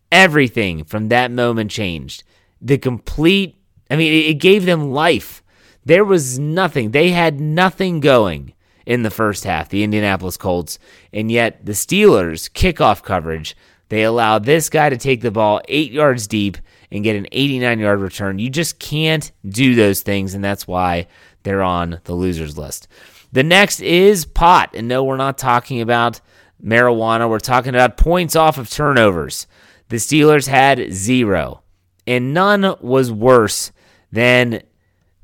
Everything 0.09 0.85
from 0.85 1.09
that 1.09 1.29
moment 1.29 1.71
changed. 1.71 2.23
The 2.61 2.77
complete, 2.77 3.57
I 3.91 3.97
mean, 3.97 4.29
it 4.29 4.35
gave 4.35 4.65
them 4.65 4.93
life. 4.93 5.43
There 5.83 6.05
was 6.05 6.39
nothing. 6.39 6.91
They 6.91 7.09
had 7.09 7.41
nothing 7.41 7.99
going 7.99 8.52
in 8.85 9.03
the 9.03 9.11
first 9.11 9.43
half, 9.43 9.69
the 9.69 9.83
Indianapolis 9.83 10.37
Colts, 10.37 10.79
and 11.11 11.31
yet 11.31 11.65
the 11.65 11.71
Steelers 11.73 12.49
kickoff 12.51 13.03
coverage, 13.03 13.55
they 13.89 14.03
allow 14.03 14.39
this 14.39 14.69
guy 14.69 14.89
to 14.89 14.97
take 14.97 15.21
the 15.21 15.31
ball 15.31 15.61
eight 15.67 15.91
yards 15.91 16.27
deep 16.27 16.57
and 16.91 17.03
get 17.03 17.15
an 17.15 17.27
89 17.31 17.79
yard 17.79 17.99
return. 17.99 18.39
You 18.39 18.49
just 18.49 18.79
can't 18.79 19.31
do 19.47 19.75
those 19.75 20.01
things, 20.01 20.33
and 20.33 20.43
that's 20.43 20.67
why 20.67 21.07
they're 21.43 21.63
on 21.63 21.99
the 22.05 22.13
losers 22.13 22.57
list. 22.57 22.87
The 23.31 23.43
next 23.43 23.81
is 23.81 24.25
pot, 24.25 24.71
and 24.73 24.87
no, 24.87 25.03
we're 25.03 25.17
not 25.17 25.37
talking 25.37 25.81
about 25.81 26.21
marijuana. 26.63 27.29
We're 27.29 27.39
talking 27.39 27.73
about 27.73 27.97
points 27.97 28.35
off 28.35 28.57
of 28.57 28.69
turnovers. 28.69 29.47
The 29.89 29.97
Steelers 29.97 30.47
had 30.47 30.93
zero, 30.93 31.63
and 32.05 32.33
none 32.33 32.75
was 32.79 33.11
worse 33.11 33.71
than 34.11 34.61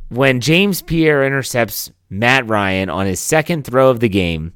when 0.09 0.41
James 0.41 0.81
Pierre 0.81 1.23
intercepts 1.23 1.91
Matt 2.09 2.47
Ryan 2.47 2.89
on 2.89 3.05
his 3.05 3.19
second 3.19 3.63
throw 3.65 3.89
of 3.89 3.99
the 3.99 4.09
game, 4.09 4.53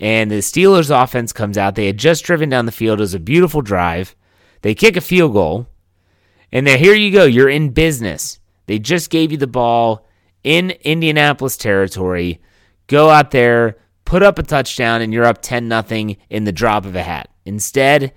and 0.00 0.30
the 0.30 0.36
Steelers 0.36 0.90
offense 0.90 1.32
comes 1.32 1.58
out. 1.58 1.74
They 1.74 1.86
had 1.86 1.98
just 1.98 2.24
driven 2.24 2.48
down 2.48 2.66
the 2.66 2.72
field. 2.72 3.00
It 3.00 3.02
was 3.02 3.14
a 3.14 3.20
beautiful 3.20 3.62
drive. 3.62 4.14
They 4.62 4.74
kick 4.74 4.96
a 4.96 5.00
field 5.00 5.32
goal, 5.32 5.68
and 6.52 6.66
then 6.66 6.78
here 6.78 6.94
you 6.94 7.10
go. 7.10 7.24
You're 7.24 7.48
in 7.48 7.70
business. 7.70 8.38
They 8.66 8.78
just 8.78 9.10
gave 9.10 9.32
you 9.32 9.38
the 9.38 9.46
ball 9.46 10.06
in 10.42 10.70
Indianapolis 10.82 11.56
territory. 11.56 12.40
Go 12.86 13.10
out 13.10 13.30
there, 13.30 13.78
put 14.04 14.22
up 14.22 14.38
a 14.38 14.42
touchdown, 14.42 15.02
and 15.02 15.12
you're 15.12 15.24
up 15.24 15.42
10 15.42 15.66
nothing 15.68 16.16
in 16.30 16.44
the 16.44 16.52
drop 16.52 16.84
of 16.84 16.94
a 16.94 17.02
hat. 17.02 17.28
Instead, 17.44 18.12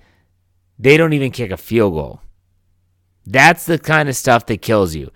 they 0.78 0.96
don't 0.96 1.12
even 1.12 1.30
kick 1.30 1.50
a 1.50 1.56
field 1.56 1.94
goal. 1.94 2.20
That's 3.26 3.66
the 3.66 3.78
kind 3.78 4.08
of 4.08 4.16
stuff 4.16 4.46
that 4.46 4.62
kills 4.62 4.94
you. 4.94 5.10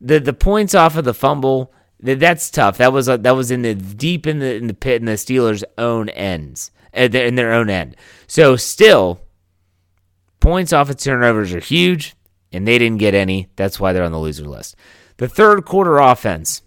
The 0.00 0.20
the 0.20 0.32
points 0.32 0.74
off 0.74 0.96
of 0.96 1.04
the 1.04 1.12
fumble, 1.12 1.72
that's 2.00 2.50
tough. 2.50 2.78
That 2.78 2.92
was 2.92 3.06
that 3.06 3.36
was 3.36 3.50
in 3.50 3.62
the 3.62 3.74
deep 3.74 4.26
in 4.26 4.38
the 4.38 4.54
in 4.54 4.66
the 4.66 4.74
pit 4.74 5.00
in 5.00 5.06
the 5.06 5.12
Steelers' 5.12 5.64
own 5.76 6.08
ends, 6.10 6.70
uh, 6.96 7.08
in 7.12 7.34
their 7.34 7.52
own 7.52 7.70
end. 7.70 7.96
So 8.26 8.56
still, 8.56 9.20
points 10.40 10.72
off 10.72 10.90
of 10.90 10.96
turnovers 10.96 11.52
are 11.52 11.60
huge, 11.60 12.14
and 12.52 12.66
they 12.66 12.78
didn't 12.78 12.98
get 12.98 13.14
any. 13.14 13.48
That's 13.56 13.80
why 13.80 13.92
they're 13.92 14.04
on 14.04 14.12
the 14.12 14.18
loser 14.18 14.46
list. 14.46 14.76
The 15.16 15.28
third 15.28 15.64
quarter 15.64 15.98
offense. 15.98 16.62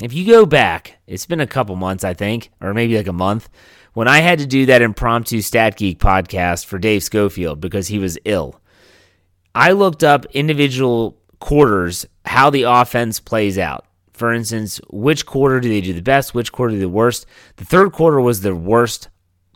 If 0.00 0.12
you 0.12 0.24
go 0.24 0.46
back, 0.46 0.98
it's 1.08 1.26
been 1.26 1.40
a 1.40 1.46
couple 1.46 1.74
months, 1.74 2.04
I 2.04 2.14
think, 2.14 2.52
or 2.60 2.72
maybe 2.72 2.96
like 2.96 3.08
a 3.08 3.12
month, 3.12 3.48
when 3.94 4.06
I 4.06 4.18
had 4.20 4.38
to 4.38 4.46
do 4.46 4.66
that 4.66 4.80
impromptu 4.80 5.40
Stat 5.40 5.76
Geek 5.76 5.98
podcast 5.98 6.66
for 6.66 6.78
Dave 6.78 7.02
Schofield 7.02 7.60
because 7.60 7.88
he 7.88 7.98
was 7.98 8.16
ill. 8.24 8.60
I 9.56 9.72
looked 9.72 10.04
up 10.04 10.24
individual 10.26 11.18
quarters, 11.40 12.06
how 12.24 12.48
the 12.48 12.62
offense 12.62 13.18
plays 13.18 13.58
out. 13.58 13.87
For 14.18 14.32
instance, 14.32 14.80
which 14.90 15.26
quarter 15.26 15.60
do 15.60 15.68
they 15.68 15.80
do 15.80 15.92
the 15.92 16.02
best? 16.02 16.34
Which 16.34 16.50
quarter 16.50 16.74
do 16.74 16.80
the 16.80 16.88
worst? 16.88 17.24
The 17.56 17.64
third 17.64 17.92
quarter 17.92 18.20
was 18.20 18.40
the 18.40 18.54
worst 18.54 19.08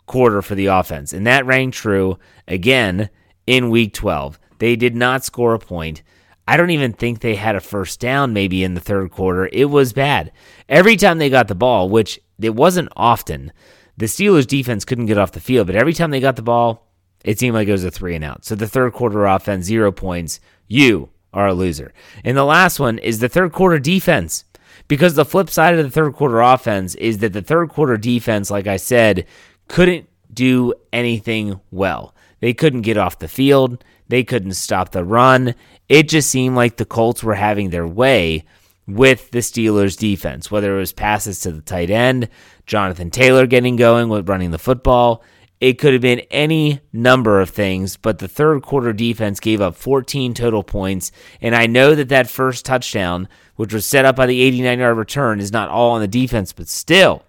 quarter 0.05 0.41
for 0.41 0.55
the 0.55 0.67
offense, 0.67 1.11
and 1.11 1.27
that 1.27 1.45
rang 1.45 1.69
true 1.71 2.17
again 2.47 3.09
in 3.45 3.69
week 3.69 3.93
12. 3.93 4.39
They 4.59 4.77
did 4.77 4.95
not 4.95 5.25
score 5.25 5.53
a 5.53 5.59
point. 5.59 6.01
I 6.47 6.55
don't 6.55 6.69
even 6.71 6.93
think 6.93 7.19
they 7.19 7.35
had 7.35 7.55
a 7.55 7.61
first 7.61 7.99
down 7.99 8.31
maybe 8.31 8.63
in 8.63 8.73
the 8.73 8.81
third 8.81 9.11
quarter. 9.11 9.49
It 9.51 9.65
was 9.65 9.91
bad. 9.91 10.31
Every 10.69 10.95
time 10.95 11.17
they 11.17 11.29
got 11.29 11.49
the 11.49 11.55
ball, 11.55 11.89
which 11.89 12.19
it 12.41 12.55
wasn't 12.55 12.89
often, 12.95 13.51
the 13.97 14.05
Steelers 14.05 14.47
defense 14.47 14.85
couldn't 14.85 15.07
get 15.07 15.17
off 15.17 15.33
the 15.33 15.39
field, 15.41 15.67
but 15.67 15.75
every 15.75 15.93
time 15.93 16.11
they 16.11 16.19
got 16.21 16.37
the 16.37 16.41
ball, 16.41 16.89
it 17.23 17.37
seemed 17.37 17.53
like 17.53 17.67
it 17.67 17.73
was 17.73 17.83
a 17.83 17.91
three 17.91 18.15
and 18.15 18.23
out. 18.23 18.45
So 18.45 18.55
the 18.55 18.67
third 18.67 18.93
quarter 18.93 19.25
offense, 19.25 19.65
zero 19.65 19.91
points. 19.91 20.39
You 20.67 21.09
are 21.33 21.47
a 21.47 21.53
loser. 21.53 21.93
And 22.23 22.37
the 22.37 22.43
last 22.43 22.79
one 22.79 22.97
is 22.99 23.19
the 23.19 23.29
third 23.29 23.51
quarter 23.51 23.79
defense. 23.79 24.45
Because 24.87 25.15
the 25.15 25.25
flip 25.25 25.49
side 25.49 25.75
of 25.77 25.83
the 25.83 25.91
third 25.91 26.13
quarter 26.13 26.41
offense 26.41 26.95
is 26.95 27.19
that 27.19 27.33
the 27.33 27.41
third 27.41 27.69
quarter 27.69 27.97
defense, 27.97 28.51
like 28.51 28.67
I 28.67 28.77
said, 28.77 29.25
couldn't 29.67 30.09
do 30.33 30.73
anything 30.91 31.59
well. 31.71 32.13
They 32.39 32.53
couldn't 32.53 32.81
get 32.81 32.97
off 32.97 33.19
the 33.19 33.27
field. 33.27 33.83
They 34.09 34.23
couldn't 34.23 34.53
stop 34.53 34.91
the 34.91 35.03
run. 35.03 35.55
It 35.87 36.09
just 36.09 36.29
seemed 36.29 36.55
like 36.55 36.77
the 36.77 36.85
Colts 36.85 37.23
were 37.23 37.35
having 37.35 37.69
their 37.69 37.87
way 37.87 38.45
with 38.87 39.31
the 39.31 39.39
Steelers 39.39 39.97
defense, 39.97 40.51
whether 40.51 40.75
it 40.75 40.79
was 40.79 40.91
passes 40.93 41.39
to 41.41 41.51
the 41.51 41.61
tight 41.61 41.89
end, 41.89 42.27
Jonathan 42.65 43.11
Taylor 43.11 43.47
getting 43.47 43.75
going 43.75 44.09
with 44.09 44.27
running 44.27 44.51
the 44.51 44.57
football. 44.57 45.23
It 45.61 45.79
could 45.79 45.93
have 45.93 46.01
been 46.01 46.19
any 46.29 46.81
number 46.91 47.39
of 47.39 47.49
things, 47.49 47.95
but 47.95 48.19
the 48.19 48.27
third 48.27 48.63
quarter 48.63 48.91
defense 48.91 49.39
gave 49.39 49.61
up 49.61 49.75
14 49.75 50.33
total 50.33 50.63
points. 50.63 51.13
And 51.39 51.55
I 51.55 51.67
know 51.67 51.95
that 51.95 52.09
that 52.09 52.29
first 52.29 52.65
touchdown, 52.65 53.29
which 53.55 53.73
was 53.73 53.85
set 53.85 54.05
up 54.05 54.15
by 54.15 54.25
the 54.25 54.41
89 54.41 54.79
yard 54.79 54.97
return, 54.97 55.39
is 55.39 55.51
not 55.51 55.69
all 55.69 55.91
on 55.91 56.01
the 56.01 56.07
defense, 56.07 56.53
but 56.53 56.67
still, 56.67 57.23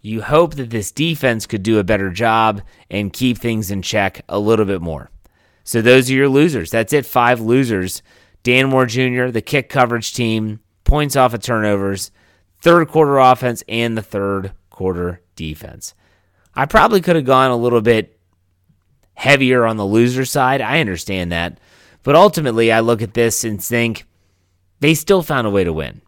you 0.00 0.22
hope 0.22 0.54
that 0.54 0.70
this 0.70 0.92
defense 0.92 1.46
could 1.46 1.62
do 1.62 1.78
a 1.78 1.84
better 1.84 2.10
job 2.10 2.62
and 2.90 3.12
keep 3.12 3.38
things 3.38 3.70
in 3.70 3.82
check 3.82 4.22
a 4.28 4.38
little 4.38 4.64
bit 4.64 4.80
more. 4.80 5.10
So 5.64 5.82
those 5.82 6.08
are 6.10 6.14
your 6.14 6.28
losers. 6.28 6.70
That's 6.70 6.92
it. 6.92 7.04
Five 7.06 7.40
losers. 7.40 8.02
Dan 8.44 8.68
Moore 8.68 8.86
Jr., 8.86 9.26
the 9.26 9.42
kick 9.42 9.68
coverage 9.68 10.14
team, 10.14 10.60
points 10.84 11.16
off 11.16 11.34
of 11.34 11.42
turnovers, 11.42 12.12
third 12.60 12.86
quarter 12.86 13.18
offense, 13.18 13.64
and 13.68 13.98
the 13.98 14.02
third 14.02 14.52
quarter 14.70 15.22
defense. 15.34 15.94
I 16.54 16.66
probably 16.66 17.00
could 17.00 17.16
have 17.16 17.24
gone 17.24 17.50
a 17.50 17.56
little 17.56 17.80
bit 17.80 18.20
heavier 19.14 19.66
on 19.66 19.76
the 19.76 19.84
loser 19.84 20.24
side. 20.24 20.60
I 20.60 20.78
understand 20.78 21.32
that. 21.32 21.58
But 22.04 22.14
ultimately, 22.14 22.70
I 22.70 22.78
look 22.78 23.02
at 23.02 23.14
this 23.14 23.42
and 23.42 23.60
think 23.60 24.06
they 24.80 24.94
still 24.94 25.22
found 25.22 25.46
a 25.46 25.50
way 25.50 25.64
to 25.64 25.72
win. 25.72 26.02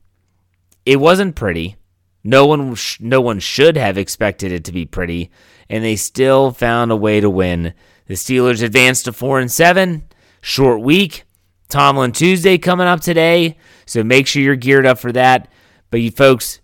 It 0.84 0.96
wasn't 1.00 1.36
pretty. 1.36 1.76
No 2.24 2.46
one 2.46 2.76
no 3.00 3.20
one 3.20 3.38
should 3.38 3.76
have 3.76 3.96
expected 3.96 4.52
it 4.52 4.64
to 4.64 4.72
be 4.72 4.84
pretty, 4.84 5.30
and 5.70 5.84
they 5.84 5.96
still 5.96 6.50
found 6.50 6.90
a 6.90 6.96
way 6.96 7.20
to 7.20 7.30
win. 7.30 7.74
The 8.06 8.14
Steelers 8.14 8.62
advanced 8.62 9.04
to 9.04 9.12
4 9.12 9.40
and 9.40 9.52
7. 9.52 10.04
Short 10.40 10.80
week. 10.80 11.24
Tomlin 11.68 12.12
Tuesday 12.12 12.56
coming 12.56 12.86
up 12.86 13.00
today, 13.00 13.58
so 13.84 14.02
make 14.02 14.26
sure 14.26 14.42
you're 14.42 14.56
geared 14.56 14.86
up 14.86 14.98
for 14.98 15.12
that. 15.12 15.50
But 15.90 16.00
you 16.00 16.10
folks, 16.10 16.60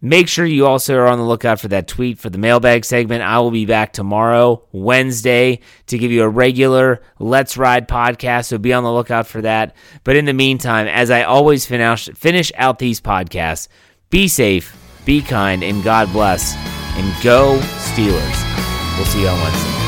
Make 0.00 0.28
sure 0.28 0.46
you 0.46 0.66
also 0.66 0.94
are 0.96 1.08
on 1.08 1.18
the 1.18 1.24
lookout 1.24 1.58
for 1.58 1.68
that 1.68 1.88
tweet 1.88 2.20
for 2.20 2.30
the 2.30 2.38
mailbag 2.38 2.84
segment. 2.84 3.22
I 3.22 3.40
will 3.40 3.50
be 3.50 3.66
back 3.66 3.92
tomorrow, 3.92 4.62
Wednesday, 4.70 5.58
to 5.86 5.98
give 5.98 6.12
you 6.12 6.22
a 6.22 6.28
regular 6.28 7.02
Let's 7.18 7.56
Ride 7.56 7.88
podcast. 7.88 8.46
So 8.46 8.58
be 8.58 8.72
on 8.72 8.84
the 8.84 8.92
lookout 8.92 9.26
for 9.26 9.42
that. 9.42 9.74
But 10.04 10.14
in 10.14 10.24
the 10.24 10.32
meantime, 10.32 10.86
as 10.86 11.10
I 11.10 11.24
always 11.24 11.66
finish, 11.66 12.08
finish 12.14 12.52
out 12.56 12.78
these 12.78 13.00
podcasts, 13.00 13.66
be 14.08 14.28
safe, 14.28 14.76
be 15.04 15.20
kind, 15.20 15.64
and 15.64 15.82
God 15.82 16.12
bless. 16.12 16.54
And 16.96 17.22
go 17.22 17.58
Steelers. 17.58 18.96
We'll 18.96 19.06
see 19.06 19.22
you 19.22 19.28
on 19.28 19.40
Wednesday. 19.40 19.87